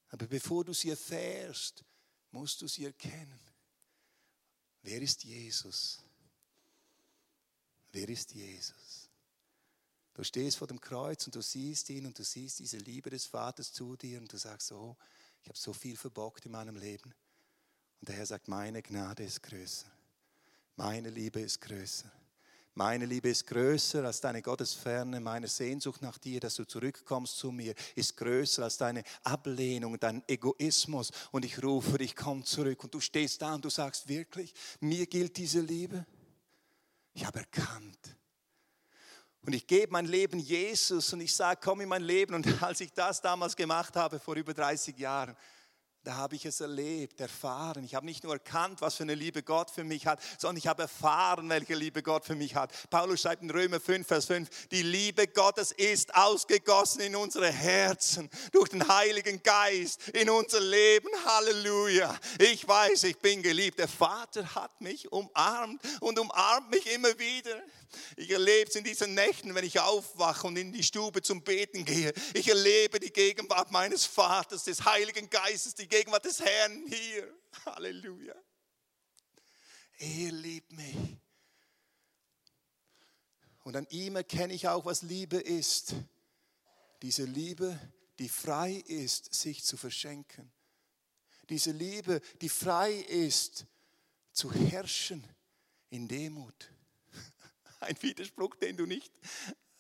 Aber 0.10 0.28
bevor 0.28 0.64
du 0.64 0.74
sie 0.74 0.92
erfährst, 0.92 1.84
musst 2.32 2.62
du 2.62 2.68
sie 2.68 2.86
erkennen. 2.86 3.40
Wer 4.84 5.02
ist 5.02 5.24
Jesus? 5.24 6.05
Wer 7.96 8.10
ist 8.10 8.34
Jesus? 8.34 9.10
Du 10.14 10.22
stehst 10.22 10.58
vor 10.58 10.68
dem 10.68 10.82
Kreuz 10.82 11.26
und 11.28 11.34
du 11.34 11.42
siehst 11.42 11.90
ihn 11.90 12.06
und 12.06 12.20
du 12.20 12.26
siehst 12.26 12.60
diese 12.60 12.76
Liebe 12.76 13.10
des 13.10 13.26
Vaters 13.26 13.72
zu 13.72 13.96
dir 13.96 14.20
und 14.20 14.32
du 14.34 14.36
sagst, 14.36 14.74
oh, 14.74 14.98
ich 15.42 15.48
habe 15.48 15.58
so 15.58 15.72
viel 15.72 15.96
verbockt 15.96 16.46
in 16.46 16.52
meinem 16.52 16.76
Leben. 16.76 17.16
Und 18.02 18.10
der 18.10 18.18
Herr 18.18 18.26
sagt, 18.26 18.50
meine 18.50 18.82
Gnade 18.82 19.24
ist 19.24 19.42
größer. 19.44 19.90
Meine 20.76 21.10
Liebe 21.10 21.40
ist 21.40 21.62
größer. 21.62 22.12
Meine 22.74 23.06
Liebe 23.06 23.30
ist 23.30 23.48
größer 23.48 24.04
als 24.04 24.20
deine 24.20 24.42
Gottesferne, 24.42 25.22
meine 25.22 25.48
Sehnsucht 25.48 26.02
nach 26.02 26.18
dir, 26.18 26.42
dass 26.42 26.56
du 26.56 26.66
zurückkommst 26.66 27.38
zu 27.38 27.54
mir, 27.54 27.74
ist 27.96 28.18
größer 28.18 28.62
als 28.62 28.76
deine 28.76 29.06
Ablehnung, 29.24 29.98
dein 29.98 30.22
Egoismus. 30.28 31.12
Und 31.32 31.46
ich 31.46 31.64
rufe 31.64 31.98
dich, 31.98 32.14
komm 32.14 32.44
zurück. 32.44 32.84
Und 32.84 32.94
du 32.94 33.00
stehst 33.00 33.42
da 33.42 33.56
und 33.56 33.64
du 33.64 33.70
sagst 33.70 34.10
wirklich, 34.10 34.54
mir 34.82 35.08
gilt 35.08 35.38
diese 35.38 35.62
Liebe. 35.62 36.06
Ich 37.16 37.26
habe 37.26 37.40
erkannt. 37.40 38.18
Und 39.42 39.54
ich 39.54 39.66
gebe 39.66 39.92
mein 39.92 40.06
Leben 40.06 40.38
Jesus 40.38 41.14
und 41.14 41.22
ich 41.22 41.34
sage, 41.34 41.62
komm 41.64 41.82
in 41.82 41.90
mein 41.90 42.04
Leben. 42.04 42.36
Und 42.36 42.46
als 42.62 42.82
ich 42.82 42.92
das 42.94 43.22
damals 43.22 43.56
gemacht 43.56 43.96
habe, 43.96 44.20
vor 44.20 44.36
über 44.36 44.54
30 44.54 44.98
Jahren, 44.98 45.36
da 46.06 46.18
habe 46.18 46.36
ich 46.36 46.46
es 46.46 46.62
erlebt, 46.62 47.20
erfahren. 47.20 47.84
Ich 47.84 47.96
habe 47.96 48.06
nicht 48.06 48.24
nur 48.24 48.34
erkannt, 48.34 48.80
was 48.82 48.96
für 48.96 49.04
eine 49.04 49.16
Liebe 49.16 49.42
Gott 49.42 49.72
für 49.72 49.84
mich 49.84 50.06
hat, 50.06 50.22
sondern 50.38 50.58
ich 50.58 50.68
habe 50.68 50.84
erfahren, 50.84 51.50
welche 51.50 51.74
Liebe 51.74 52.04
Gott 52.04 52.26
für 52.26 52.36
mich 52.36 52.56
hat. 52.56 52.72
Paulus 52.92 53.22
schreibt 53.22 53.42
in 53.42 53.50
Römer 53.50 53.80
5, 53.80 54.06
Vers 54.06 54.26
5, 54.26 54.68
die 54.68 54.84
Liebe 54.84 55.28
Gottes 55.28 55.72
ist 55.72 56.14
ausgegossen 56.16 57.02
in 57.02 57.16
unsere 57.16 57.52
Herzen 57.52 58.30
durch 58.52 58.70
den 58.70 58.88
Heiligen 58.88 59.42
Geist 59.42 60.10
in 60.10 60.30
unser 60.30 60.60
Leben. 60.60 61.10
Halleluja. 61.26 62.16
Ich 62.38 62.68
weiß, 62.68 63.04
ich 63.06 63.18
bin 63.18 63.42
geliebt. 63.42 63.80
Der 63.80 63.88
Vater 63.88 64.54
hat 64.54 64.80
mich 64.82 65.12
umarmt 65.12 65.82
und 66.02 66.20
umarmt 66.20 66.70
mich 66.70 66.86
immer 66.94 67.18
wieder. 67.18 67.62
Ich 68.16 68.30
erlebe 68.30 68.70
es 68.70 68.76
in 68.76 68.84
diesen 68.84 69.14
Nächten, 69.14 69.54
wenn 69.56 69.66
ich 69.66 69.80
aufwache 69.80 70.48
und 70.48 70.58
in 70.58 70.72
die 70.72 70.84
Stube 70.84 71.22
zum 71.22 71.44
Beten 71.44 71.86
gehe. 71.86 72.14
Ich 72.34 72.48
erlebe 72.48 73.00
die 73.00 73.12
Gegenwart 73.12 73.72
meines 73.72 74.06
Vaters, 74.06 74.64
des 74.64 74.86
Heiligen 74.86 75.30
Geistes, 75.30 75.76
die 75.76 75.88
Gegenwart 75.88 76.26
des 76.26 76.40
Herrn 76.40 76.86
hier. 76.88 77.34
Halleluja. 77.66 78.36
Er 79.98 80.32
liebt 80.32 80.72
mich. 80.72 80.96
Und 83.64 83.76
an 83.76 83.88
ihm 83.90 84.16
erkenne 84.16 84.54
ich 84.54 84.68
auch, 84.68 84.86
was 84.86 85.02
Liebe 85.02 85.38
ist. 85.38 85.96
Diese 87.02 87.24
Liebe, 87.24 87.80
die 88.20 88.30
frei 88.30 88.74
ist, 88.74 89.34
sich 89.34 89.64
zu 89.64 89.78
verschenken. 89.78 90.52
Diese 91.50 91.72
Liebe, 91.72 92.22
die 92.42 92.50
frei 92.50 92.94
ist, 92.94 93.66
zu 94.32 94.52
herrschen 94.52 95.24
in 95.90 96.08
Demut. 96.08 96.72
Ein 97.86 98.02
Widerspruch, 98.02 98.56
den 98.56 98.78
du 98.78 98.86
nicht 98.86 99.12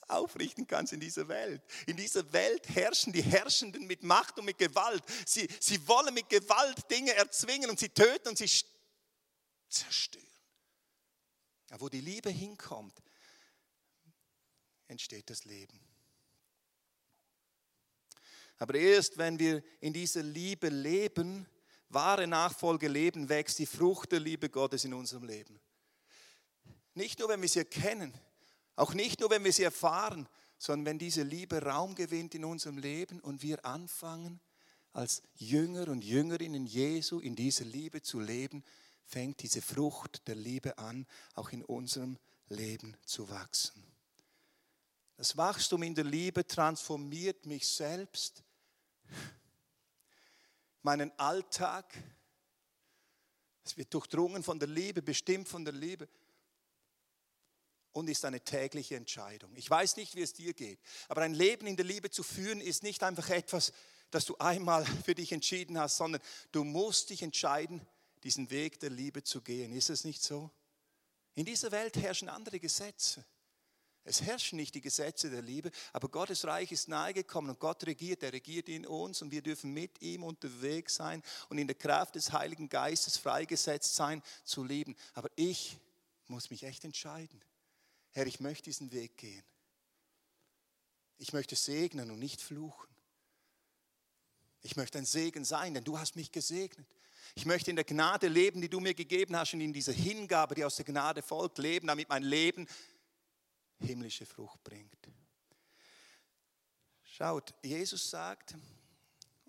aufrichten 0.07 0.67
kannst 0.67 0.93
in 0.93 0.99
dieser 0.99 1.27
Welt. 1.27 1.61
In 1.87 1.97
dieser 1.97 2.31
Welt 2.31 2.69
herrschen 2.69 3.11
die 3.11 3.23
Herrschenden 3.23 3.87
mit 3.87 4.03
Macht 4.03 4.37
und 4.37 4.45
mit 4.45 4.57
Gewalt. 4.57 5.03
Sie, 5.25 5.47
sie 5.59 5.87
wollen 5.87 6.13
mit 6.13 6.29
Gewalt 6.29 6.89
Dinge 6.91 7.13
erzwingen 7.13 7.69
und 7.69 7.79
sie 7.79 7.89
töten 7.89 8.29
und 8.29 8.37
sie 8.37 8.49
zerstören. 9.69 10.25
Aber 11.71 11.81
wo 11.81 11.89
die 11.89 12.01
Liebe 12.01 12.29
hinkommt, 12.29 13.01
entsteht 14.87 15.29
das 15.29 15.45
Leben. 15.45 15.79
Aber 18.57 18.75
erst 18.75 19.17
wenn 19.17 19.39
wir 19.39 19.63
in 19.81 19.91
dieser 19.91 20.23
Liebe 20.23 20.69
leben, 20.69 21.47
wahre 21.89 22.27
Nachfolge 22.27 22.87
leben, 22.87 23.27
wächst 23.27 23.59
die 23.59 23.65
Frucht 23.65 24.11
der 24.11 24.19
Liebe 24.19 24.49
Gottes 24.49 24.85
in 24.85 24.93
unserem 24.93 25.23
Leben. 25.23 25.59
Nicht 26.95 27.19
nur, 27.19 27.29
wenn 27.29 27.41
wir 27.41 27.49
sie 27.49 27.59
erkennen, 27.59 28.13
auch 28.75 28.93
nicht 28.93 29.19
nur, 29.19 29.29
wenn 29.29 29.43
wir 29.43 29.53
sie 29.53 29.63
erfahren, 29.63 30.27
sondern 30.57 30.85
wenn 30.85 30.99
diese 30.99 31.23
Liebe 31.23 31.61
Raum 31.61 31.93
gewinnt 31.93 32.33
in 32.35 32.45
unserem 32.45 32.77
Leben 32.77 33.19
und 33.19 33.41
wir 33.41 33.65
anfangen, 33.65 34.39
als 34.93 35.21
Jünger 35.35 35.89
und 35.89 36.05
Jüngerinnen 36.05 36.65
Jesu 36.65 37.19
in 37.19 37.35
dieser 37.35 37.65
Liebe 37.65 38.01
zu 38.01 38.19
leben, 38.21 38.63
fängt 39.05 39.43
diese 39.43 39.61
Frucht 39.61 40.25
der 40.27 40.35
Liebe 40.35 40.77
an, 40.77 41.05
auch 41.35 41.49
in 41.49 41.63
unserem 41.63 42.17
Leben 42.47 42.95
zu 43.05 43.29
wachsen. 43.29 43.83
Das 45.17 45.35
Wachstum 45.35 45.83
in 45.83 45.95
der 45.95 46.05
Liebe 46.05 46.47
transformiert 46.47 47.45
mich 47.45 47.67
selbst, 47.67 48.43
meinen 50.81 51.11
Alltag. 51.19 51.93
Es 53.63 53.75
wird 53.75 53.93
durchdrungen 53.93 54.43
von 54.43 54.59
der 54.59 54.69
Liebe, 54.69 55.01
bestimmt 55.01 55.49
von 55.49 55.65
der 55.65 55.73
Liebe 55.73 56.07
und 57.95 58.09
ist 58.09 58.25
eine 58.25 58.41
tägliche 58.41 58.97
Entscheidung. 58.97 59.55
Ich 59.55 59.69
weiß 59.69 59.95
nicht, 59.95 60.15
wie 60.15 60.21
es 60.21 60.33
dir 60.33 60.53
geht, 60.53 60.79
aber 61.07 61.21
ein 61.21 61.33
Leben 61.33 61.65
in 61.65 61.77
der 61.77 61.85
Liebe 61.85 62.11
zu 62.11 62.23
führen 62.23 62.59
ist 62.59 62.83
nicht 62.83 63.03
einfach 63.03 63.29
etwas, 63.29 63.71
das 64.11 64.25
du 64.25 64.35
einmal 64.37 64.85
für 65.05 65.15
dich 65.15 65.31
entschieden 65.31 65.79
hast, 65.79 65.95
sondern 65.95 66.21
du 66.51 66.65
musst 66.65 67.09
dich 67.09 67.21
entscheiden, 67.21 67.81
diesen 68.23 68.49
Weg 68.49 68.81
der 68.81 68.89
Liebe 68.89 69.23
zu 69.23 69.41
gehen. 69.41 69.71
Ist 69.71 69.89
es 69.89 70.03
nicht 70.03 70.21
so? 70.21 70.51
In 71.35 71.45
dieser 71.45 71.71
Welt 71.71 71.95
herrschen 71.95 72.27
andere 72.27 72.59
Gesetze. 72.59 73.25
Es 74.03 74.21
herrschen 74.21 74.57
nicht 74.57 74.75
die 74.75 74.81
Gesetze 74.81 75.29
der 75.29 75.41
Liebe, 75.41 75.71
aber 75.93 76.09
Gottes 76.09 76.45
Reich 76.45 76.73
ist 76.73 76.89
nahegekommen 76.89 77.51
und 77.51 77.59
Gott 77.59 77.85
regiert, 77.85 78.23
er 78.23 78.33
regiert 78.33 78.67
in 78.67 78.85
uns 78.85 79.21
und 79.21 79.31
wir 79.31 79.41
dürfen 79.41 79.73
mit 79.73 80.01
ihm 80.01 80.23
unterwegs 80.23 80.95
sein 80.95 81.23
und 81.47 81.57
in 81.59 81.67
der 81.67 81.77
Kraft 81.77 82.15
des 82.15 82.33
Heiligen 82.33 82.67
Geistes 82.67 83.15
freigesetzt 83.15 83.95
sein 83.95 84.21
zu 84.43 84.65
lieben. 84.65 84.95
Aber 85.13 85.29
ich 85.37 85.77
muss 86.27 86.49
mich 86.49 86.63
echt 86.63 86.83
entscheiden. 86.83 87.41
Herr, 88.15 88.27
ich 88.27 88.39
möchte 88.39 88.63
diesen 88.63 88.93
Weg 88.93 89.17
gehen. 89.17 89.43
Ich 91.17 91.33
möchte 91.33 91.57
segnen 91.57 92.11
und 92.11 92.19
nicht 92.19 92.41
fluchen. 92.41 92.87
Ich 94.61 94.77
möchte 94.77 94.97
ein 94.97 95.05
Segen 95.05 95.43
sein, 95.43 95.73
denn 95.73 95.83
du 95.83 95.99
hast 95.99 96.15
mich 96.15 96.31
gesegnet. 96.31 96.87
Ich 97.35 97.45
möchte 97.45 97.71
in 97.71 97.75
der 97.75 97.83
Gnade 97.83 98.29
leben, 98.29 98.61
die 98.61 98.69
du 98.69 98.79
mir 98.79 98.93
gegeben 98.93 99.35
hast 99.35 99.53
und 99.53 99.59
in 99.59 99.73
dieser 99.73 99.91
Hingabe, 99.91 100.55
die 100.55 100.63
aus 100.63 100.77
der 100.77 100.85
Gnade 100.85 101.21
folgt, 101.21 101.57
leben, 101.57 101.87
damit 101.87 102.07
mein 102.07 102.23
Leben 102.23 102.69
himmlische 103.79 104.25
Frucht 104.25 104.63
bringt. 104.63 105.09
Schaut, 107.03 107.53
Jesus 107.61 108.09
sagt, 108.09 108.53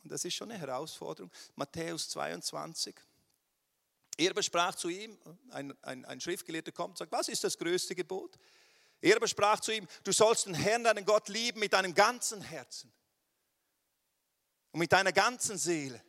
und 0.03 0.11
das 0.11 0.25
ist 0.25 0.35
schon 0.35 0.51
eine 0.51 0.59
Herausforderung, 0.59 1.31
Matthäus 1.55 2.09
22, 2.09 2.97
er 4.17 4.31
aber 4.31 4.43
sprach 4.43 4.75
zu 4.75 4.89
ihm, 4.89 5.19
ein, 5.51 5.77
ein, 5.83 6.05
ein 6.07 6.21
Schriftgelehrter 6.21 6.73
kommt 6.73 6.93
und 6.93 6.99
sagt, 6.99 7.13
was 7.13 7.29
ist 7.29 7.45
das 7.45 7.59
größte 7.59 7.95
Gebot? 7.95 8.39
Er 9.01 9.17
aber 9.17 9.29
sprach 9.29 9.61
zu 9.61 9.73
ihm, 9.73 9.87
du 10.05 10.13
sollst 10.13 10.47
den 10.47 10.55
Herrn, 10.55 10.85
deinen 10.85 11.05
Gott 11.05 11.29
lieben 11.29 11.61
mit 11.61 11.73
deinem 11.73 11.95
ganzen 11.95 12.41
Herzen 12.43 12.93
und 14.73 14.81
mit 14.81 14.93
deiner 14.93 15.13
ganzen 15.13 15.59
Seele 15.59 16.03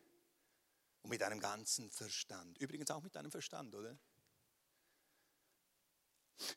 und 1.02 1.10
mit 1.10 1.22
deinem 1.22 1.40
ganzen 1.40 1.92
Verstand. 1.92 2.58
Übrigens 2.58 2.90
auch 2.92 3.02
mit 3.02 3.16
deinem 3.16 3.32
Verstand, 3.32 3.76
oder? 3.76 3.98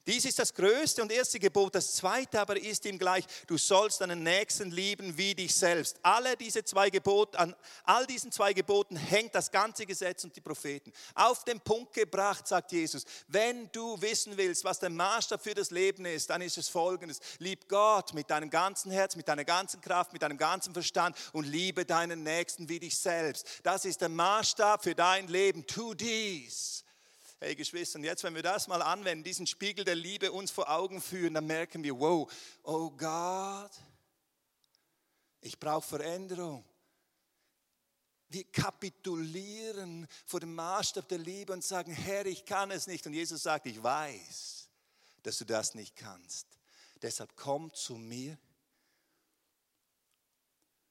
Dies 0.06 0.24
ist 0.24 0.38
das 0.38 0.52
größte 0.54 1.02
und 1.02 1.10
erste 1.10 1.38
Gebot. 1.38 1.74
Das 1.74 1.94
zweite 1.94 2.40
aber 2.40 2.60
ist 2.60 2.84
ihm 2.84 2.98
gleich, 2.98 3.24
du 3.46 3.56
sollst 3.56 4.00
deinen 4.00 4.22
Nächsten 4.22 4.70
lieben 4.70 5.16
wie 5.16 5.34
dich 5.34 5.54
selbst. 5.54 5.98
Alle 6.02 6.36
diese 6.36 6.64
zwei 6.64 6.90
Gebote, 6.90 7.38
an 7.38 7.54
all 7.84 8.06
diesen 8.06 8.30
zwei 8.32 8.52
Geboten 8.52 8.96
hängt 8.96 9.34
das 9.34 9.50
ganze 9.50 9.86
Gesetz 9.86 10.24
und 10.24 10.34
die 10.36 10.40
Propheten. 10.40 10.92
Auf 11.14 11.44
den 11.44 11.60
Punkt 11.60 11.94
gebracht, 11.94 12.46
sagt 12.46 12.72
Jesus, 12.72 13.04
wenn 13.28 13.70
du 13.72 14.00
wissen 14.00 14.36
willst, 14.36 14.64
was 14.64 14.78
der 14.78 14.90
Maßstab 14.90 15.42
für 15.42 15.54
das 15.54 15.70
Leben 15.70 16.04
ist, 16.04 16.30
dann 16.30 16.42
ist 16.42 16.58
es 16.58 16.68
folgendes. 16.68 17.20
Lieb 17.38 17.68
Gott 17.68 18.14
mit 18.14 18.30
deinem 18.30 18.50
ganzen 18.50 18.90
Herz, 18.90 19.16
mit 19.16 19.28
deiner 19.28 19.44
ganzen 19.44 19.80
Kraft, 19.80 20.12
mit 20.12 20.22
deinem 20.22 20.38
ganzen 20.38 20.72
Verstand 20.72 21.16
und 21.32 21.46
liebe 21.46 21.84
deinen 21.84 22.22
Nächsten 22.22 22.68
wie 22.68 22.80
dich 22.80 22.98
selbst. 22.98 23.46
Das 23.62 23.84
ist 23.84 24.00
der 24.00 24.08
Maßstab 24.08 24.82
für 24.82 24.94
dein 24.94 25.28
Leben. 25.28 25.66
Tu 25.66 25.94
dies. 25.94 26.84
Hey 27.42 27.54
Geschwister, 27.54 27.98
und 27.98 28.04
jetzt, 28.04 28.22
wenn 28.22 28.34
wir 28.34 28.42
das 28.42 28.68
mal 28.68 28.82
anwenden, 28.82 29.24
diesen 29.24 29.46
Spiegel 29.46 29.82
der 29.82 29.94
Liebe 29.94 30.30
uns 30.30 30.50
vor 30.50 30.68
Augen 30.68 31.00
führen, 31.00 31.32
dann 31.32 31.46
merken 31.46 31.82
wir, 31.82 31.98
wow, 31.98 32.30
oh 32.64 32.90
Gott, 32.90 33.70
ich 35.40 35.58
brauche 35.58 35.88
Veränderung. 35.88 36.62
Wir 38.28 38.44
kapitulieren 38.44 40.06
vor 40.26 40.40
dem 40.40 40.54
Maßstab 40.54 41.08
der 41.08 41.16
Liebe 41.16 41.54
und 41.54 41.64
sagen, 41.64 41.92
Herr, 41.92 42.26
ich 42.26 42.44
kann 42.44 42.70
es 42.70 42.86
nicht. 42.86 43.06
Und 43.06 43.14
Jesus 43.14 43.42
sagt, 43.42 43.64
ich 43.64 43.82
weiß, 43.82 44.68
dass 45.22 45.38
du 45.38 45.46
das 45.46 45.74
nicht 45.74 45.96
kannst. 45.96 46.46
Deshalb 47.00 47.34
komm 47.36 47.72
zu 47.72 47.94
mir 47.94 48.36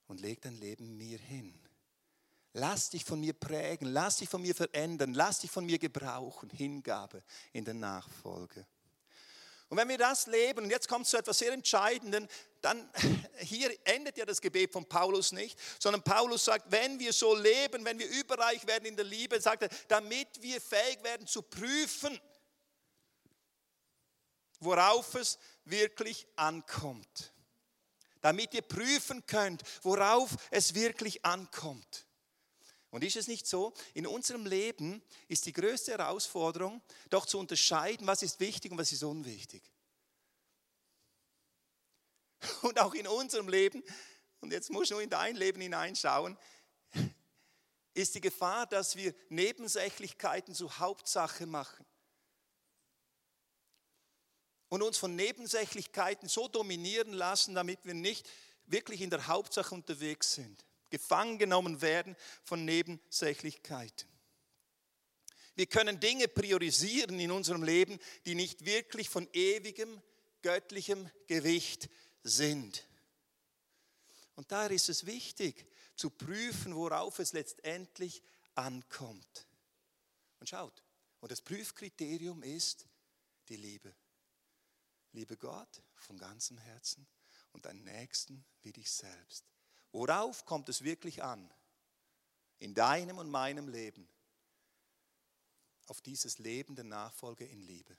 und 0.08 0.20
leg 0.20 0.42
dein 0.42 0.56
Leben 0.56 0.98
mir 0.98 1.20
hin. 1.20 1.54
Lass 2.54 2.90
dich 2.90 3.06
von 3.06 3.20
mir 3.20 3.34
prägen, 3.34 3.88
lass 3.90 4.18
dich 4.18 4.30
von 4.30 4.42
mir 4.42 4.56
verändern, 4.56 5.14
lass 5.14 5.40
dich 5.40 5.52
von 5.52 5.66
mir 5.66 5.78
gebrauchen. 5.78 6.50
Hingabe 6.50 7.24
in 7.54 7.64
der 7.64 7.76
Nachfolge. 7.76 8.66
Und 9.70 9.78
wenn 9.78 9.88
wir 9.88 10.00
das 10.00 10.26
leben, 10.26 10.64
und 10.64 10.72
jetzt 10.72 10.88
kommt 10.88 11.06
es 11.06 11.12
zu 11.12 11.18
etwas 11.18 11.38
sehr 11.38 11.54
Entscheidenden, 11.54 12.28
dann 12.60 12.90
hier 13.38 13.72
endet 13.86 14.18
ja 14.18 14.26
das 14.26 14.42
Gebet 14.42 14.74
von 14.74 14.84
Paulus 14.90 15.32
nicht, 15.32 15.60
sondern 15.80 16.02
Paulus 16.02 16.46
sagt, 16.46 16.72
wenn 16.72 17.00
wir 17.00 17.14
so 17.14 17.36
leben, 17.36 17.86
wenn 17.86 18.00
wir 18.00 18.10
überreich 18.10 18.66
werden 18.66 18.86
in 18.86 18.96
der 18.96 19.06
Liebe, 19.06 19.40
sagt 19.40 19.62
er, 19.62 19.70
damit 19.88 20.42
wir 20.42 20.60
fähig 20.60 21.04
werden 21.04 21.28
zu 21.28 21.44
prüfen, 21.44 22.20
worauf 24.60 25.14
es 25.14 25.38
wirklich 25.66 26.28
ankommt. 26.36 27.32
Damit 28.22 28.56
ihr 28.56 28.64
prüfen 28.64 29.24
könnt, 29.28 29.62
worauf 29.84 30.36
es 30.50 30.74
wirklich 30.74 31.24
ankommt. 31.24 32.09
Und 32.92 33.04
ist 33.04 33.16
es 33.16 33.28
nicht 33.28 33.46
so, 33.46 33.74
in 33.94 34.08
unserem 34.08 34.46
Leben 34.46 35.04
ist 35.28 35.46
die 35.46 35.54
größte 35.54 35.92
Herausforderung, 35.92 36.82
doch 37.10 37.26
zu 37.26 37.38
unterscheiden, 37.38 38.08
was 38.08 38.24
ist 38.24 38.40
wichtig 38.40 38.72
und 38.72 38.80
was 38.80 38.92
ist 38.92 39.04
unwichtig. 39.04 39.62
Und 42.62 42.80
auch 42.80 42.94
in 42.94 43.06
unserem 43.06 43.50
Leben, 43.50 43.84
und 44.40 44.54
jetzt 44.54 44.70
muss 44.70 44.86
ich 44.86 44.92
nur 44.92 45.02
in 45.02 45.10
dein 45.10 45.36
Leben 45.36 45.60
hineinschauen, 45.60 46.38
ist 47.94 48.16
die 48.16 48.22
Gefahr, 48.22 48.66
dass 48.66 48.96
wir 48.96 49.14
Nebensächlichkeiten 49.28 50.56
zur 50.56 50.80
Hauptsache 50.80 51.46
machen. 51.46 51.86
Und 54.70 54.82
uns 54.84 54.98
von 54.98 55.18
Nebensächlichkeiten 55.18 56.30
so 56.30 56.48
dominieren 56.48 57.12
lassen, 57.12 57.56
damit 57.56 57.84
wir 57.84 57.94
nicht 57.94 58.30
wirklich 58.68 59.02
in 59.02 59.10
der 59.10 59.28
Hauptsache 59.28 59.76
unterwegs 59.76 60.34
sind 60.34 60.64
gefangen 60.90 61.38
genommen 61.38 61.82
werden 61.82 62.16
von 62.44 62.66
Nebensächlichkeiten. 62.66 64.08
Wir 65.56 65.68
können 65.68 66.00
Dinge 66.00 66.28
priorisieren 66.28 67.20
in 67.20 67.32
unserem 67.32 67.64
Leben, 67.64 68.00
die 68.26 68.36
nicht 68.36 68.66
wirklich 68.66 69.10
von 69.10 69.28
ewigem, 69.34 70.02
göttlichem 70.42 71.10
Gewicht 71.28 71.90
sind. 72.24 72.88
Und 74.36 74.52
daher 74.54 74.72
ist 74.72 74.88
es 74.88 75.06
wichtig 75.06 75.66
zu 75.96 76.10
prüfen, 76.10 76.74
worauf 76.76 77.20
es 77.20 77.34
letztendlich 77.34 78.24
ankommt. 78.56 79.48
Und 80.40 80.48
schaut, 80.48 80.82
und 81.20 81.32
das 81.32 81.42
Prüfkriterium 81.42 82.42
ist 82.44 82.88
die 83.50 83.58
Liebe. 83.58 83.94
Liebe 85.12 85.36
Gott 85.36 85.82
von 85.96 86.18
ganzem 86.18 86.58
Herzen 86.58 87.06
und 87.52 87.66
deinen 87.66 87.84
Nächsten 87.84 88.46
wie 88.62 88.72
dich 88.72 88.90
selbst. 88.90 89.44
Worauf 89.92 90.46
kommt 90.46 90.70
es 90.70 90.84
wirklich 90.84 91.24
an? 91.24 91.52
In 92.60 92.74
deinem 92.74 93.18
und 93.18 93.30
meinem 93.30 93.68
Leben. 93.68 94.08
Auf 95.88 96.02
dieses 96.02 96.38
Leben 96.40 96.76
der 96.76 96.86
Nachfolge 96.86 97.46
in 97.46 97.62
Liebe. 97.62 97.98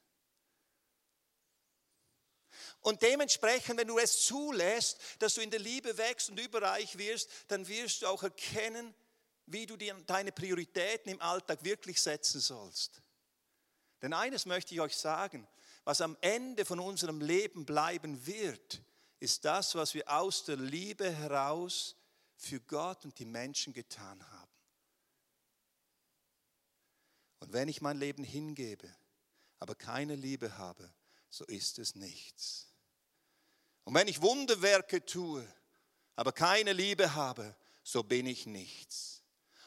Und 2.81 3.03
dementsprechend, 3.03 3.79
wenn 3.79 3.89
du 3.89 3.99
es 3.99 4.25
zulässt, 4.25 4.99
dass 5.19 5.35
du 5.35 5.41
in 5.41 5.51
der 5.51 5.61
Liebe 5.61 5.97
wächst 5.99 6.31
und 6.31 6.41
überreich 6.41 6.97
wirst, 6.99 7.31
dann 7.49 7.67
wirst 7.69 8.03
du 8.03 8.07
auch 8.07 8.23
erkennen, 8.23 8.95
wie 9.47 9.67
du 9.67 9.77
deine 9.77 10.33
Prioritäten 10.33 11.11
im 11.11 11.21
Alltag 11.21 11.65
wirklich 11.65 12.01
setzen 12.01 12.41
sollst. 12.41 13.03
Denn 14.03 14.13
eines 14.13 14.47
möchte 14.47 14.75
ich 14.75 14.81
euch 14.81 14.97
sagen, 14.97 15.47
was 15.85 16.01
am 16.01 16.17
Ende 16.21 16.65
von 16.65 16.79
unserem 16.79 17.21
Leben 17.21 17.67
bleiben 17.67 18.27
wird, 18.27 18.83
ist 19.21 19.45
das, 19.45 19.75
was 19.75 19.95
wir 19.95 20.09
aus 20.11 20.45
der 20.45 20.57
Liebe 20.57 21.11
heraus 21.11 21.95
für 22.37 22.61
Gott 22.61 23.05
und 23.05 23.19
die 23.19 23.27
Menschen 23.27 23.73
getan 23.73 24.27
haben. 24.31 24.51
Und 27.41 27.53
wenn 27.53 27.69
ich 27.69 27.81
mein 27.81 27.99
Leben 27.99 28.25
hingebe, 28.25 28.89
aber 29.59 29.75
keine 29.75 30.17
Liebe 30.17 30.57
habe, 30.57 30.91
so 31.29 31.45
ist 31.45 31.79
es 31.79 31.95
nichts. 31.95 32.67
Und 33.85 33.95
wenn 33.95 34.09
ich 34.09 34.23
Wunderwerke 34.23 35.05
tue, 35.05 35.47
aber 36.17 36.33
keine 36.33 36.73
Liebe 36.73 37.15
habe, 37.15 37.55
so 37.83 38.03
bin 38.03 38.27
ich 38.27 38.47
nichts. 38.47 39.23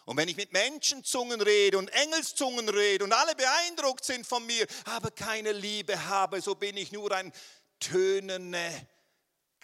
Und 0.05 0.17
wenn 0.17 0.27
ich 0.27 0.35
mit 0.35 0.51
Menschenzungen 0.51 1.41
rede 1.41 1.77
und 1.77 1.87
Engelszungen 1.89 2.67
rede 2.69 3.03
und 3.03 3.13
alle 3.13 3.35
beeindruckt 3.35 4.03
sind 4.03 4.25
von 4.27 4.45
mir, 4.45 4.67
aber 4.85 5.11
keine 5.11 5.51
Liebe 5.51 6.05
habe, 6.07 6.41
so 6.41 6.55
bin 6.55 6.75
ich 6.75 6.91
nur 6.91 7.11
ein 7.11 7.31
tönende, 7.79 8.87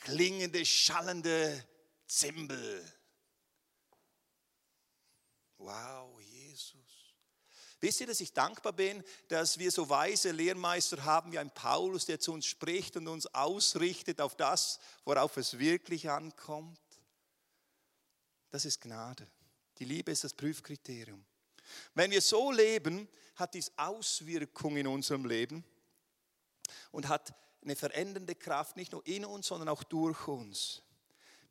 klingende, 0.02 0.66
schallende 0.66 1.66
Zimbel. 2.08 2.86
Wow, 5.58 6.20
Jesus. 6.22 6.80
Wisst 7.82 8.02
ihr, 8.02 8.08
dass 8.08 8.20
ich 8.20 8.34
dankbar 8.34 8.74
bin, 8.74 9.04
dass 9.30 9.58
wir 9.58 9.72
so 9.72 9.90
weise 9.90 10.32
Lehrmeister 10.32 11.04
haben 11.06 11.32
wie 11.32 11.40
ein 11.40 11.54
Paulus, 11.54 12.06
der 12.06 12.20
zu 12.20 12.34
uns 12.34 12.46
spricht 12.46 12.98
und 12.98 13.08
uns 13.08 13.28
ausrichtet 13.28 14.20
auf 14.20 14.36
das, 14.36 14.80
worauf 15.06 15.38
es 15.38 15.60
wirklich 15.60 16.10
ankommt? 16.10 16.80
Das 18.50 18.66
ist 18.66 18.82
Gnade. 18.82 19.26
Die 19.78 19.86
Liebe 19.86 20.12
ist 20.12 20.26
das 20.26 20.34
Prüfkriterium. 20.34 21.24
Wenn 21.94 22.12
wir 22.12 22.22
so 22.22 22.52
leben, 22.52 23.08
hat 23.36 23.54
dies 23.54 23.72
Auswirkungen 23.78 24.78
in 24.78 24.88
unserem 24.88 25.26
Leben 25.26 25.64
und 26.92 27.08
hat 27.08 27.34
eine 27.62 27.76
verändernde 27.76 28.36
Kraft, 28.36 28.76
nicht 28.76 28.92
nur 28.92 29.06
in 29.06 29.26
uns, 29.26 29.48
sondern 29.48 29.70
auch 29.70 29.84
durch 29.84 30.28
uns. 30.28 30.82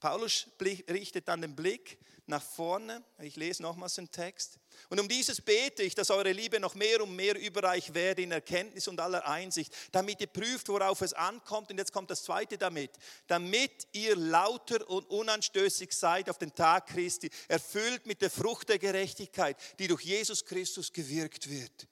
Paulus 0.01 0.47
richtet 0.61 1.27
dann 1.29 1.42
den 1.42 1.57
Blick 1.57 1.99
nach 2.27 2.42
vorne. 2.42 3.03
Ich 3.21 3.37
lese 3.37 3.62
nochmals 3.62 3.95
den 3.95 4.11
Text. 4.11 4.59
Und 4.91 5.01
um 5.01 5.09
dieses 5.09 5.41
bete 5.41 5.82
ich, 5.82 5.95
dass 5.95 6.11
eure 6.11 6.30
Liebe 6.30 6.61
noch 6.61 6.74
mehr 6.74 7.03
und 7.03 7.16
mehr 7.16 7.37
überreich 7.37 7.95
werde 7.95 8.22
in 8.22 8.30
Erkenntnis 8.30 8.87
und 8.87 9.01
aller 9.01 9.26
Einsicht, 9.26 9.74
damit 9.91 10.20
ihr 10.20 10.28
prüft, 10.28 10.68
worauf 10.68 11.01
es 11.01 11.14
ankommt. 11.14 11.70
Und 11.70 11.78
jetzt 11.78 11.93
kommt 11.93 12.11
das 12.11 12.22
zweite 12.22 12.59
damit. 12.59 12.93
Damit 13.26 13.89
ihr 13.93 14.14
lauter 14.14 14.89
und 14.89 15.11
unanstößig 15.11 15.93
seid 15.93 16.30
auf 16.30 16.39
den 16.39 16.55
Tag 16.55 16.87
Christi, 16.87 17.30
erfüllt 17.49 18.07
mit 18.07 18.22
der 18.22 18.30
Frucht 18.30 18.68
der 18.68 18.78
Gerechtigkeit, 18.78 19.57
die 19.78 19.89
durch 19.89 20.03
Jesus 20.03 20.45
Christus 20.45 20.93
gewirkt 20.93 21.51
wird. 21.51 21.88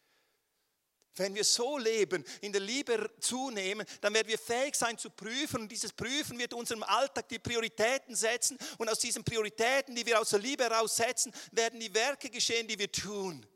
Wenn 1.16 1.34
wir 1.34 1.44
so 1.44 1.78
leben, 1.78 2.24
in 2.42 2.52
der 2.52 2.60
Liebe 2.60 3.10
zunehmen, 3.20 3.86
dann 4.02 4.12
werden 4.12 4.28
wir 4.28 4.38
fähig 4.38 4.74
sein 4.74 4.98
zu 4.98 5.08
prüfen 5.08 5.62
und 5.62 5.72
dieses 5.72 5.92
Prüfen 5.92 6.38
wird 6.38 6.52
unserem 6.52 6.82
Alltag 6.82 7.28
die 7.28 7.38
Prioritäten 7.38 8.14
setzen 8.14 8.58
und 8.76 8.88
aus 8.88 8.98
diesen 8.98 9.24
Prioritäten, 9.24 9.94
die 9.94 10.04
wir 10.04 10.20
aus 10.20 10.30
der 10.30 10.40
Liebe 10.40 10.64
heraussetzen, 10.64 11.32
werden 11.52 11.80
die 11.80 11.92
Werke 11.94 12.28
geschehen, 12.28 12.68
die 12.68 12.78
wir 12.78 12.92
tun. 12.92 13.46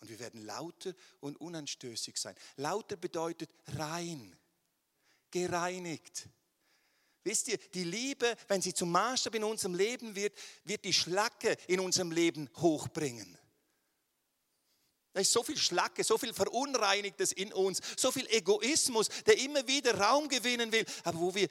Und 0.00 0.08
wir 0.08 0.18
werden 0.18 0.46
lauter 0.46 0.94
und 1.20 1.38
unanstößig 1.38 2.16
sein. 2.16 2.34
Lauter 2.56 2.96
bedeutet 2.96 3.50
rein, 3.76 4.34
gereinigt. 5.30 6.28
Wisst 7.22 7.48
ihr, 7.48 7.58
die 7.58 7.84
Liebe, 7.84 8.34
wenn 8.48 8.62
sie 8.62 8.72
zum 8.72 8.90
Maßstab 8.90 9.34
in 9.34 9.44
unserem 9.44 9.74
Leben 9.74 10.14
wird, 10.16 10.32
wird 10.64 10.86
die 10.86 10.94
Schlacke 10.94 11.54
in 11.68 11.80
unserem 11.80 12.10
Leben 12.10 12.48
hochbringen. 12.56 13.36
Da 15.12 15.20
ist 15.20 15.32
so 15.32 15.42
viel 15.42 15.56
Schlacke, 15.56 16.04
so 16.04 16.18
viel 16.18 16.32
Verunreinigtes 16.32 17.32
in 17.32 17.52
uns, 17.52 17.80
so 17.96 18.12
viel 18.12 18.26
Egoismus, 18.28 19.08
der 19.26 19.38
immer 19.38 19.66
wieder 19.66 19.98
Raum 19.98 20.28
gewinnen 20.28 20.70
will. 20.70 20.84
Aber 21.04 21.18
wo 21.18 21.34
wir 21.34 21.48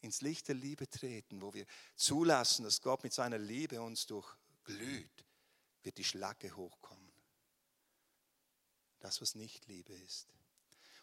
ins 0.00 0.20
Licht 0.20 0.48
der 0.48 0.54
Liebe 0.54 0.88
treten, 0.88 1.42
wo 1.42 1.52
wir 1.52 1.66
zulassen, 1.96 2.64
dass 2.64 2.80
Gott 2.80 3.02
mit 3.02 3.12
seiner 3.12 3.38
Liebe 3.38 3.80
uns 3.80 4.06
durchglüht, 4.06 5.24
wird 5.82 5.98
die 5.98 6.04
Schlacke 6.04 6.54
hochkommen. 6.54 7.12
Das, 9.00 9.20
was 9.20 9.34
nicht 9.34 9.66
Liebe 9.66 9.92
ist. 9.92 10.28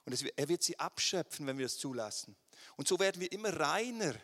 Und 0.06 0.22
er 0.38 0.50
wird 0.50 0.64
sie 0.64 0.78
abschöpfen, 0.80 1.48
wenn 1.48 1.58
wir 1.58 1.66
es 1.66 1.78
zulassen. 1.78 2.36
Und 2.76 2.88
so 2.88 3.00
werden 3.00 3.22
wir 3.22 3.32
immer 3.32 3.58
reiner 3.58 4.16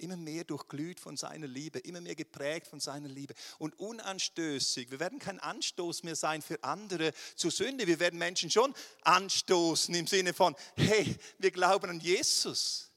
immer 0.00 0.16
mehr 0.16 0.44
durchglüht 0.44 1.00
von 1.00 1.16
seiner 1.16 1.46
Liebe, 1.46 1.78
immer 1.80 2.00
mehr 2.00 2.14
geprägt 2.14 2.66
von 2.66 2.80
seiner 2.80 3.08
Liebe 3.08 3.34
und 3.58 3.78
unanstößig. 3.78 4.90
Wir 4.90 5.00
werden 5.00 5.18
kein 5.18 5.38
Anstoß 5.38 6.02
mehr 6.02 6.16
sein 6.16 6.42
für 6.42 6.62
andere 6.62 7.12
zur 7.36 7.50
Sünde. 7.50 7.86
Wir 7.86 8.00
werden 8.00 8.18
Menschen 8.18 8.50
schon 8.50 8.74
anstoßen 9.02 9.94
im 9.94 10.06
Sinne 10.06 10.34
von, 10.34 10.54
hey, 10.76 11.16
wir 11.38 11.50
glauben 11.50 11.90
an 11.90 12.00
Jesus. 12.00 12.90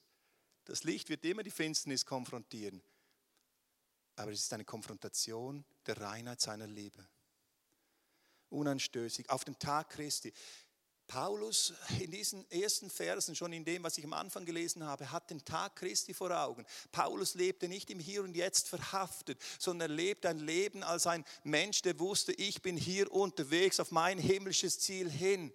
Das 0.64 0.84
Licht 0.84 1.08
wird 1.08 1.24
immer 1.24 1.42
die 1.42 1.50
Finsternis 1.50 2.06
konfrontieren. 2.06 2.82
Aber 4.16 4.30
es 4.30 4.40
ist 4.40 4.52
eine 4.52 4.64
Konfrontation 4.64 5.64
der 5.86 6.00
Reinheit 6.00 6.40
seiner 6.40 6.66
Liebe. 6.66 7.06
Unanstößig. 8.50 9.30
Auf 9.30 9.44
den 9.44 9.58
Tag 9.58 9.90
Christi. 9.90 10.32
Paulus 11.12 11.74
in 12.00 12.10
diesen 12.10 12.50
ersten 12.50 12.88
Versen, 12.88 13.36
schon 13.36 13.52
in 13.52 13.66
dem, 13.66 13.82
was 13.82 13.98
ich 13.98 14.04
am 14.04 14.14
Anfang 14.14 14.46
gelesen 14.46 14.82
habe, 14.82 15.12
hat 15.12 15.28
den 15.28 15.44
Tag 15.44 15.76
Christi 15.76 16.14
vor 16.14 16.30
Augen. 16.30 16.64
Paulus 16.90 17.34
lebte 17.34 17.68
nicht 17.68 17.90
im 17.90 17.98
Hier 17.98 18.22
und 18.22 18.34
Jetzt 18.34 18.70
verhaftet, 18.70 19.38
sondern 19.58 19.90
er 19.90 19.94
lebte 19.94 20.30
ein 20.30 20.38
Leben 20.38 20.82
als 20.82 21.06
ein 21.06 21.26
Mensch, 21.44 21.82
der 21.82 21.98
wusste, 21.98 22.32
ich 22.32 22.62
bin 22.62 22.78
hier 22.78 23.12
unterwegs 23.12 23.78
auf 23.78 23.90
mein 23.90 24.16
himmlisches 24.16 24.80
Ziel 24.80 25.10
hin. 25.10 25.52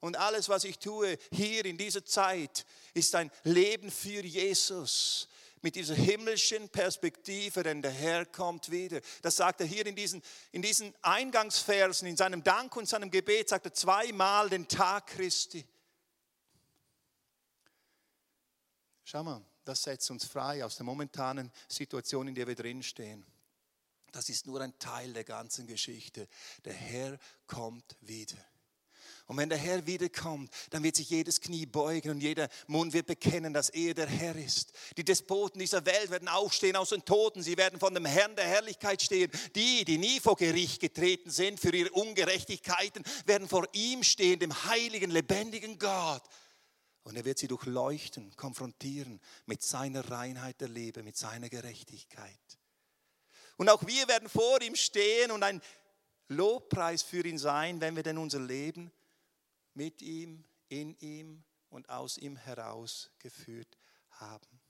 Und 0.00 0.16
alles, 0.16 0.48
was 0.48 0.64
ich 0.64 0.78
tue 0.78 1.18
hier 1.30 1.66
in 1.66 1.76
dieser 1.76 2.06
Zeit, 2.06 2.64
ist 2.94 3.14
ein 3.14 3.30
Leben 3.42 3.90
für 3.90 4.24
Jesus 4.24 5.28
mit 5.64 5.76
dieser 5.76 5.94
himmlischen 5.94 6.68
Perspektive, 6.68 7.62
denn 7.62 7.80
der 7.80 7.90
Herr 7.90 8.26
kommt 8.26 8.70
wieder. 8.70 9.00
Das 9.22 9.36
sagt 9.36 9.62
er 9.62 9.66
hier 9.66 9.86
in 9.86 9.96
diesen, 9.96 10.22
in 10.52 10.60
diesen 10.60 10.94
Eingangsversen, 11.00 12.06
in 12.06 12.18
seinem 12.18 12.44
Dank 12.44 12.76
und 12.76 12.86
seinem 12.86 13.10
Gebet, 13.10 13.48
sagt 13.48 13.64
er 13.64 13.72
zweimal 13.72 14.50
den 14.50 14.68
Tag 14.68 15.06
Christi. 15.06 15.66
Schau 19.04 19.24
mal, 19.24 19.42
das 19.64 19.82
setzt 19.82 20.10
uns 20.10 20.26
frei 20.26 20.62
aus 20.62 20.76
der 20.76 20.84
momentanen 20.84 21.50
Situation, 21.66 22.28
in 22.28 22.34
der 22.34 22.46
wir 22.46 22.54
drinstehen. 22.54 23.24
Das 24.12 24.28
ist 24.28 24.46
nur 24.46 24.60
ein 24.60 24.78
Teil 24.78 25.14
der 25.14 25.24
ganzen 25.24 25.66
Geschichte. 25.66 26.28
Der 26.66 26.74
Herr 26.74 27.18
kommt 27.46 27.96
wieder. 28.02 28.36
Und 29.26 29.38
wenn 29.38 29.48
der 29.48 29.56
Herr 29.56 29.86
wiederkommt, 29.86 30.52
dann 30.68 30.82
wird 30.82 30.96
sich 30.96 31.08
jedes 31.08 31.40
Knie 31.40 31.64
beugen 31.64 32.10
und 32.10 32.20
jeder 32.20 32.48
Mund 32.66 32.92
wird 32.92 33.06
bekennen, 33.06 33.54
dass 33.54 33.70
er 33.70 33.94
der 33.94 34.06
Herr 34.06 34.36
ist. 34.36 34.72
Die 34.98 35.04
Despoten 35.04 35.58
dieser 35.58 35.86
Welt 35.86 36.10
werden 36.10 36.28
aufstehen 36.28 36.76
aus 36.76 36.90
den 36.90 37.06
Toten. 37.06 37.42
Sie 37.42 37.56
werden 37.56 37.80
von 37.80 37.94
dem 37.94 38.04
Herrn 38.04 38.36
der 38.36 38.44
Herrlichkeit 38.44 39.00
stehen. 39.00 39.30
Die, 39.54 39.86
die 39.86 39.96
nie 39.96 40.20
vor 40.20 40.36
Gericht 40.36 40.80
getreten 40.80 41.30
sind 41.30 41.58
für 41.58 41.74
ihre 41.74 41.90
Ungerechtigkeiten, 41.92 43.02
werden 43.24 43.48
vor 43.48 43.66
ihm 43.72 44.02
stehen, 44.02 44.40
dem 44.40 44.64
heiligen, 44.66 45.10
lebendigen 45.10 45.78
Gott. 45.78 46.22
Und 47.02 47.16
er 47.16 47.24
wird 47.24 47.38
sie 47.38 47.48
durchleuchten, 47.48 48.36
konfrontieren 48.36 49.20
mit 49.46 49.62
seiner 49.62 50.10
Reinheit 50.10 50.60
der 50.60 50.68
Liebe, 50.68 51.02
mit 51.02 51.16
seiner 51.16 51.48
Gerechtigkeit. 51.48 52.58
Und 53.56 53.70
auch 53.70 53.86
wir 53.86 54.06
werden 54.06 54.28
vor 54.28 54.60
ihm 54.60 54.76
stehen 54.76 55.30
und 55.30 55.42
ein 55.42 55.62
Lobpreis 56.28 57.02
für 57.02 57.26
ihn 57.26 57.38
sein, 57.38 57.80
wenn 57.80 57.96
wir 57.96 58.02
denn 58.02 58.18
unser 58.18 58.40
Leben 58.40 58.90
mit 59.74 60.02
ihm, 60.02 60.44
in 60.68 60.96
ihm 60.98 61.44
und 61.70 61.88
aus 61.88 62.18
ihm 62.18 62.36
heraus 62.36 63.10
geführt 63.18 63.78
haben. 64.10 64.60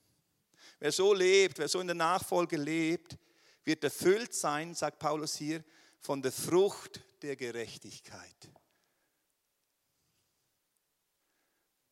Wer 0.79 0.93
so 0.93 1.13
lebt, 1.13 1.59
wer 1.59 1.69
so 1.69 1.81
in 1.81 1.87
der 1.87 1.95
Nachfolge 1.95 2.57
lebt, 2.57 3.17
wird 3.65 3.85
erfüllt 3.85 4.35
sein, 4.35 4.75
sagt 4.75 4.99
Paulus 4.99 5.37
hier, 5.37 5.65
von 6.01 6.21
der 6.21 6.33
Frucht 6.33 7.01
der 7.23 7.37
Gerechtigkeit. 7.37 8.51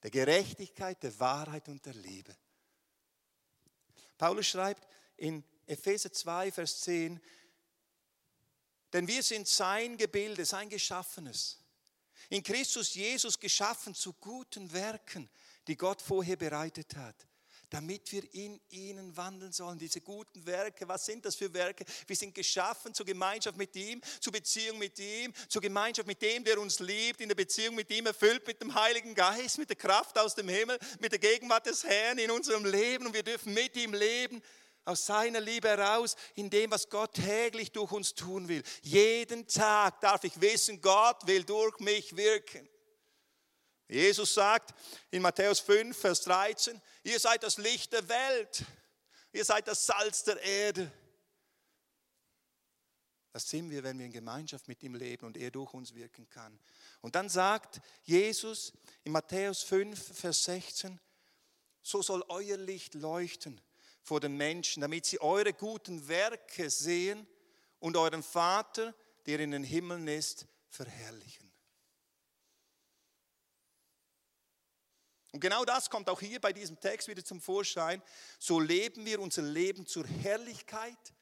Der 0.02 0.10
Gerechtigkeit, 0.10 1.02
der 1.02 1.18
Wahrheit 1.20 1.68
und 1.68 1.84
der 1.86 1.94
Liebe. 1.94 2.36
Paulus 4.18 4.46
schreibt 4.46 4.86
in 5.16 5.44
Epheser 5.66 6.12
2, 6.12 6.52
Vers 6.52 6.80
10, 6.82 7.20
denn 8.92 9.08
wir 9.08 9.22
sind 9.22 9.48
sein 9.48 9.96
Gebilde, 9.96 10.44
sein 10.44 10.68
Geschaffenes 10.68 11.61
in 12.32 12.42
Christus 12.42 12.94
Jesus 12.94 13.38
geschaffen 13.38 13.94
zu 13.94 14.14
guten 14.14 14.72
Werken, 14.72 15.28
die 15.66 15.76
Gott 15.76 16.00
vorher 16.00 16.36
bereitet 16.36 16.96
hat 16.96 17.14
damit 17.68 18.12
wir 18.12 18.22
in 18.34 18.60
ihnen 18.68 19.16
wandeln 19.16 19.50
sollen. 19.50 19.78
Diese 19.78 20.02
guten 20.02 20.44
Werke, 20.44 20.86
was 20.86 21.06
sind 21.06 21.24
das 21.24 21.36
für 21.36 21.54
Werke? 21.54 21.86
Wir 22.06 22.16
sind 22.16 22.34
geschaffen 22.34 22.92
zur 22.92 23.06
Gemeinschaft 23.06 23.56
mit 23.56 23.74
ihm, 23.74 24.02
zur 24.20 24.30
Beziehung 24.30 24.76
mit 24.76 24.98
ihm, 24.98 25.32
zur 25.48 25.62
Gemeinschaft 25.62 26.06
mit 26.06 26.20
dem, 26.20 26.44
der 26.44 26.60
uns 26.60 26.80
liebt, 26.80 27.22
in 27.22 27.30
der 27.30 27.34
Beziehung 27.34 27.74
mit 27.74 27.90
ihm, 27.90 28.04
erfüllt 28.04 28.46
mit 28.46 28.60
dem 28.60 28.74
Heiligen 28.74 29.14
Geist, 29.14 29.56
mit 29.56 29.70
der 29.70 29.76
Kraft 29.76 30.18
aus 30.18 30.34
dem 30.34 30.50
Himmel, 30.50 30.78
mit 31.00 31.12
der 31.12 31.18
Gegenwart 31.18 31.64
des 31.64 31.82
Herrn 31.82 32.18
in 32.18 32.30
unserem 32.30 32.66
Leben 32.66 33.06
und 33.06 33.14
wir 33.14 33.22
dürfen 33.22 33.54
mit 33.54 33.74
ihm 33.74 33.94
leben 33.94 34.42
aus 34.84 35.06
seiner 35.06 35.40
Liebe 35.40 35.68
heraus, 35.68 36.16
in 36.34 36.50
dem, 36.50 36.70
was 36.70 36.88
Gott 36.88 37.14
täglich 37.14 37.72
durch 37.72 37.92
uns 37.92 38.14
tun 38.14 38.48
will. 38.48 38.62
Jeden 38.82 39.46
Tag 39.46 40.00
darf 40.00 40.24
ich 40.24 40.40
wissen, 40.40 40.80
Gott 40.80 41.26
will 41.26 41.44
durch 41.44 41.78
mich 41.78 42.16
wirken. 42.16 42.68
Jesus 43.88 44.34
sagt 44.34 44.74
in 45.10 45.22
Matthäus 45.22 45.60
5, 45.60 45.96
Vers 45.96 46.22
13, 46.22 46.80
ihr 47.04 47.20
seid 47.20 47.42
das 47.42 47.58
Licht 47.58 47.92
der 47.92 48.08
Welt, 48.08 48.64
ihr 49.32 49.44
seid 49.44 49.68
das 49.68 49.86
Salz 49.86 50.24
der 50.24 50.40
Erde. 50.42 50.90
Das 53.32 53.48
sind 53.48 53.70
wir, 53.70 53.82
wenn 53.82 53.98
wir 53.98 54.06
in 54.06 54.12
Gemeinschaft 54.12 54.68
mit 54.68 54.82
ihm 54.82 54.94
leben 54.94 55.26
und 55.26 55.36
er 55.36 55.50
durch 55.50 55.72
uns 55.72 55.94
wirken 55.94 56.28
kann. 56.28 56.58
Und 57.00 57.14
dann 57.14 57.28
sagt 57.28 57.80
Jesus 58.04 58.72
in 59.04 59.12
Matthäus 59.12 59.62
5, 59.62 60.18
Vers 60.18 60.44
16, 60.44 61.00
so 61.82 62.02
soll 62.02 62.22
euer 62.28 62.58
Licht 62.58 62.94
leuchten 62.94 63.60
vor 64.02 64.20
den 64.20 64.36
Menschen, 64.36 64.80
damit 64.80 65.06
sie 65.06 65.20
eure 65.20 65.52
guten 65.52 66.08
Werke 66.08 66.68
sehen 66.68 67.26
und 67.78 67.96
euren 67.96 68.22
Vater, 68.22 68.94
der 69.26 69.40
in 69.40 69.52
den 69.52 69.64
Himmeln 69.64 70.08
ist, 70.08 70.46
verherrlichen. 70.68 71.52
Und 75.32 75.40
genau 75.40 75.64
das 75.64 75.88
kommt 75.88 76.10
auch 76.10 76.20
hier 76.20 76.40
bei 76.40 76.52
diesem 76.52 76.78
Text 76.78 77.08
wieder 77.08 77.24
zum 77.24 77.40
Vorschein. 77.40 78.02
So 78.38 78.60
leben 78.60 79.06
wir 79.06 79.18
unser 79.18 79.42
Leben 79.42 79.86
zur 79.86 80.06
Herrlichkeit 80.06 81.14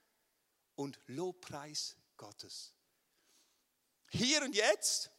und 0.74 0.98
Lobpreis 1.06 1.96
Gottes. 2.16 2.74
Hier 4.10 4.42
und 4.42 4.56
jetzt 4.56 5.10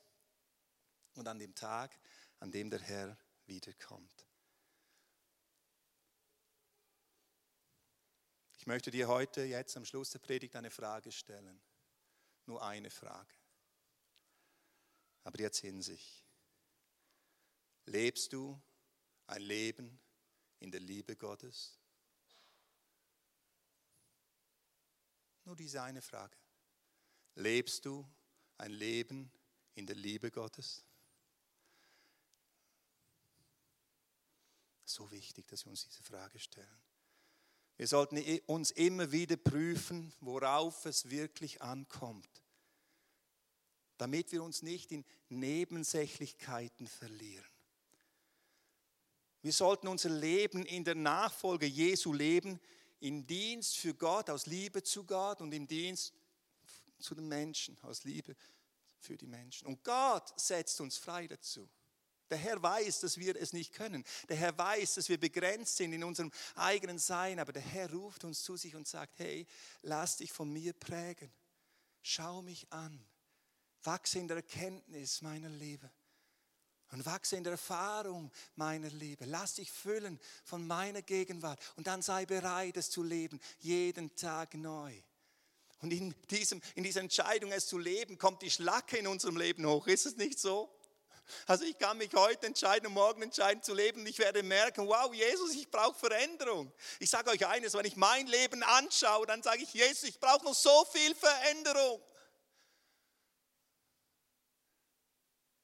und 1.16 1.28
an 1.28 1.39
dem 1.39 1.55
Tag, 1.55 1.97
an 2.39 2.51
dem 2.51 2.70
der 2.70 2.82
Herr 2.82 3.18
wiederkommt. 3.45 4.26
Möchte 8.72 8.90
dir 8.90 9.10
heute, 9.10 9.44
jetzt 9.44 9.76
am 9.76 9.84
Schluss 9.84 10.12
der 10.12 10.20
Predigt, 10.20 10.56
eine 10.56 10.72
Frage 10.72 11.12
stellen. 11.12 11.62
Nur 12.46 12.64
eine 12.64 12.90
Frage. 12.90 13.36
Aber 15.26 15.38
jetzt 15.42 15.62
in 15.66 15.82
sich. 15.82 16.24
Lebst 17.86 18.32
du 18.32 18.62
ein 19.28 19.42
Leben 19.42 20.00
in 20.60 20.72
der 20.72 20.80
Liebe 20.80 21.18
Gottes? 21.18 21.78
Nur 25.44 25.58
diese 25.58 25.82
eine 25.82 26.02
Frage. 26.02 26.38
Lebst 27.36 27.84
du 27.84 28.10
ein 28.58 28.72
Leben 28.72 29.34
in 29.76 29.86
der 29.86 29.98
Liebe 29.98 30.32
Gottes? 30.32 30.86
So 34.86 35.12
wichtig, 35.12 35.46
dass 35.48 35.66
wir 35.66 35.72
uns 35.72 35.84
diese 35.84 36.04
Frage 36.04 36.40
stellen. 36.40 36.91
Wir 37.78 37.88
sollten 37.88 38.18
uns 38.46 38.72
immer 38.72 39.12
wieder 39.12 39.38
prüfen, 39.38 40.14
worauf 40.20 40.86
es 40.86 41.10
wirklich 41.10 41.62
ankommt. 41.62 42.30
damit 44.02 44.32
wir 44.32 44.42
uns 44.42 44.64
nicht 44.64 44.92
in 44.92 45.06
Nebensächlichkeiten 45.30 46.88
verlieren. 46.88 47.46
Wir 49.44 49.54
sollten 49.54 49.88
unser 49.88 50.10
Leben 50.10 50.66
in 50.66 50.84
der 50.84 50.96
Nachfolge 50.96 51.68
Jesu 51.68 52.12
leben, 52.12 52.60
im 53.00 53.28
Dienst 53.28 53.78
für 53.78 53.94
Gott, 53.94 54.32
aus 54.32 54.48
Liebe 54.48 54.82
zu 54.82 55.04
Gott 55.04 55.40
und 55.42 55.54
im 55.54 55.68
Dienst 55.68 56.16
zu 56.98 57.14
den 57.14 57.28
Menschen, 57.28 57.78
aus 57.84 58.04
Liebe 58.04 58.36
für 58.98 59.18
die 59.18 59.28
Menschen. 59.28 59.68
Und 59.68 59.84
Gott 59.84 60.34
setzt 60.36 60.82
uns 60.82 60.98
frei 60.98 61.28
dazu. 61.28 61.70
Der 62.32 62.38
Herr 62.38 62.64
weiß, 62.64 63.02
dass 63.02 63.18
wir 63.18 63.36
es 63.36 63.52
nicht 63.52 63.74
können. 63.74 64.06
Der 64.30 64.38
Herr 64.38 64.58
weiß, 64.58 64.96
dass 64.96 65.10
wir 65.10 65.20
begrenzt 65.20 65.76
sind 65.76 65.92
in 65.92 66.04
unserem 66.04 66.32
eigenen 66.56 66.98
Sein. 66.98 67.40
Aber 67.40 67.52
der 67.52 67.62
Herr 67.62 67.92
ruft 67.92 68.24
uns 68.24 68.42
zu 68.42 68.56
sich 68.56 68.74
und 68.74 68.88
sagt, 68.88 69.20
hey, 69.20 69.46
lass 69.82 70.18
dich 70.18 70.32
von 70.32 70.52
mir 70.52 70.74
prägen. 70.74 71.32
Schau 72.02 72.42
mich 72.42 72.72
an. 72.72 73.06
Wachse 73.84 74.20
in 74.20 74.28
der 74.28 74.38
Erkenntnis 74.38 75.22
meiner 75.22 75.50
Liebe. 75.50 75.92
Und 76.92 77.06
wachse 77.06 77.36
in 77.36 77.44
der 77.44 77.52
Erfahrung 77.52 78.32
meiner 78.56 78.90
Liebe. 78.90 79.26
Lass 79.26 79.56
dich 79.56 79.72
füllen 79.72 80.20
von 80.46 80.66
meiner 80.66 81.02
Gegenwart. 81.02 81.60
Und 81.76 81.88
dann 81.88 82.02
sei 82.02 82.26
bereit, 82.26 82.78
es 82.78 82.90
zu 82.90 83.04
leben, 83.04 83.40
jeden 83.60 84.16
Tag 84.16 84.54
neu. 84.54 84.94
Und 85.82 85.92
in, 85.92 86.14
diesem, 86.30 86.62
in 86.76 86.84
dieser 86.84 87.02
Entscheidung, 87.02 87.52
es 87.52 87.68
zu 87.68 87.78
leben, 87.78 88.18
kommt 88.18 88.42
die 88.42 88.52
Schlacke 88.52 88.98
in 88.98 89.08
unserem 89.08 89.36
Leben 89.36 89.66
hoch. 89.66 89.88
Ist 89.88 90.06
es 90.06 90.16
nicht 90.16 90.40
so? 90.40 90.74
Also 91.48 91.64
ich 91.66 91.78
kann 91.78 91.98
mich 91.98 92.14
heute 92.14 92.48
entscheiden 92.48 92.88
und 92.88 92.94
morgen 92.94 93.22
entscheiden 93.22 93.64
zu 93.64 93.74
leben. 93.74 94.06
Ich 94.06 94.20
werde 94.20 94.44
merken, 94.44 94.88
wow, 94.88 95.14
Jesus, 95.14 95.54
ich 95.54 95.70
brauche 95.70 95.98
Veränderung. 95.98 96.74
Ich 97.00 97.10
sage 97.10 97.30
euch 97.30 97.46
eines, 97.46 97.74
wenn 97.74 97.86
ich 97.86 97.96
mein 97.96 98.28
Leben 98.28 98.64
anschaue, 98.64 99.26
dann 99.26 99.42
sage 99.42 99.64
ich, 99.64 99.74
Jesus, 99.74 100.04
ich 100.04 100.20
brauche 100.20 100.44
noch 100.44 100.56
so 100.56 100.86
viel 100.86 101.16
Veränderung. 101.16 102.02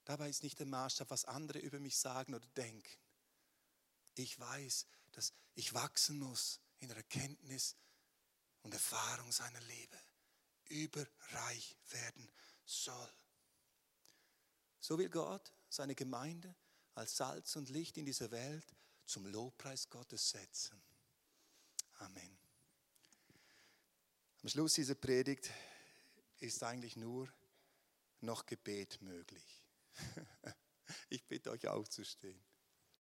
Dabei 0.05 0.29
ist 0.29 0.43
nicht 0.43 0.57
der 0.59 0.67
Maßstab, 0.67 1.09
was 1.09 1.25
andere 1.25 1.59
über 1.59 1.79
mich 1.79 1.97
sagen 1.97 2.33
oder 2.33 2.47
denken. 2.55 2.97
Ich 4.15 4.39
weiß, 4.39 4.85
dass 5.11 5.33
ich 5.53 5.73
wachsen 5.73 6.17
muss 6.17 6.61
in 6.79 6.87
der 6.87 6.97
Erkenntnis 6.97 7.75
und 8.61 8.73
Erfahrung 8.73 9.31
seiner 9.31 9.59
Liebe. 9.61 9.97
Überreich 10.69 11.77
werden 11.89 12.31
soll. 12.65 13.13
So 14.87 14.97
will 14.97 15.09
Gott 15.09 15.51
seine 15.67 15.95
Gemeinde 15.95 16.55
als 16.95 17.17
Salz 17.17 17.57
und 17.57 17.67
Licht 17.67 17.97
in 17.97 18.05
dieser 18.05 18.31
Welt 18.31 18.73
zum 19.05 19.25
Lobpreis 19.25 19.89
Gottes 19.89 20.29
setzen. 20.29 20.81
Amen. 21.97 22.37
Am 24.43 24.47
Schluss 24.47 24.75
dieser 24.75 24.95
Predigt 24.95 25.51
ist 26.39 26.63
eigentlich 26.63 26.95
nur 26.95 27.27
noch 28.21 28.45
Gebet 28.45 29.01
möglich. 29.01 29.61
Ich 31.09 31.25
bitte 31.25 31.51
euch 31.51 31.67
aufzustehen. 31.67 32.41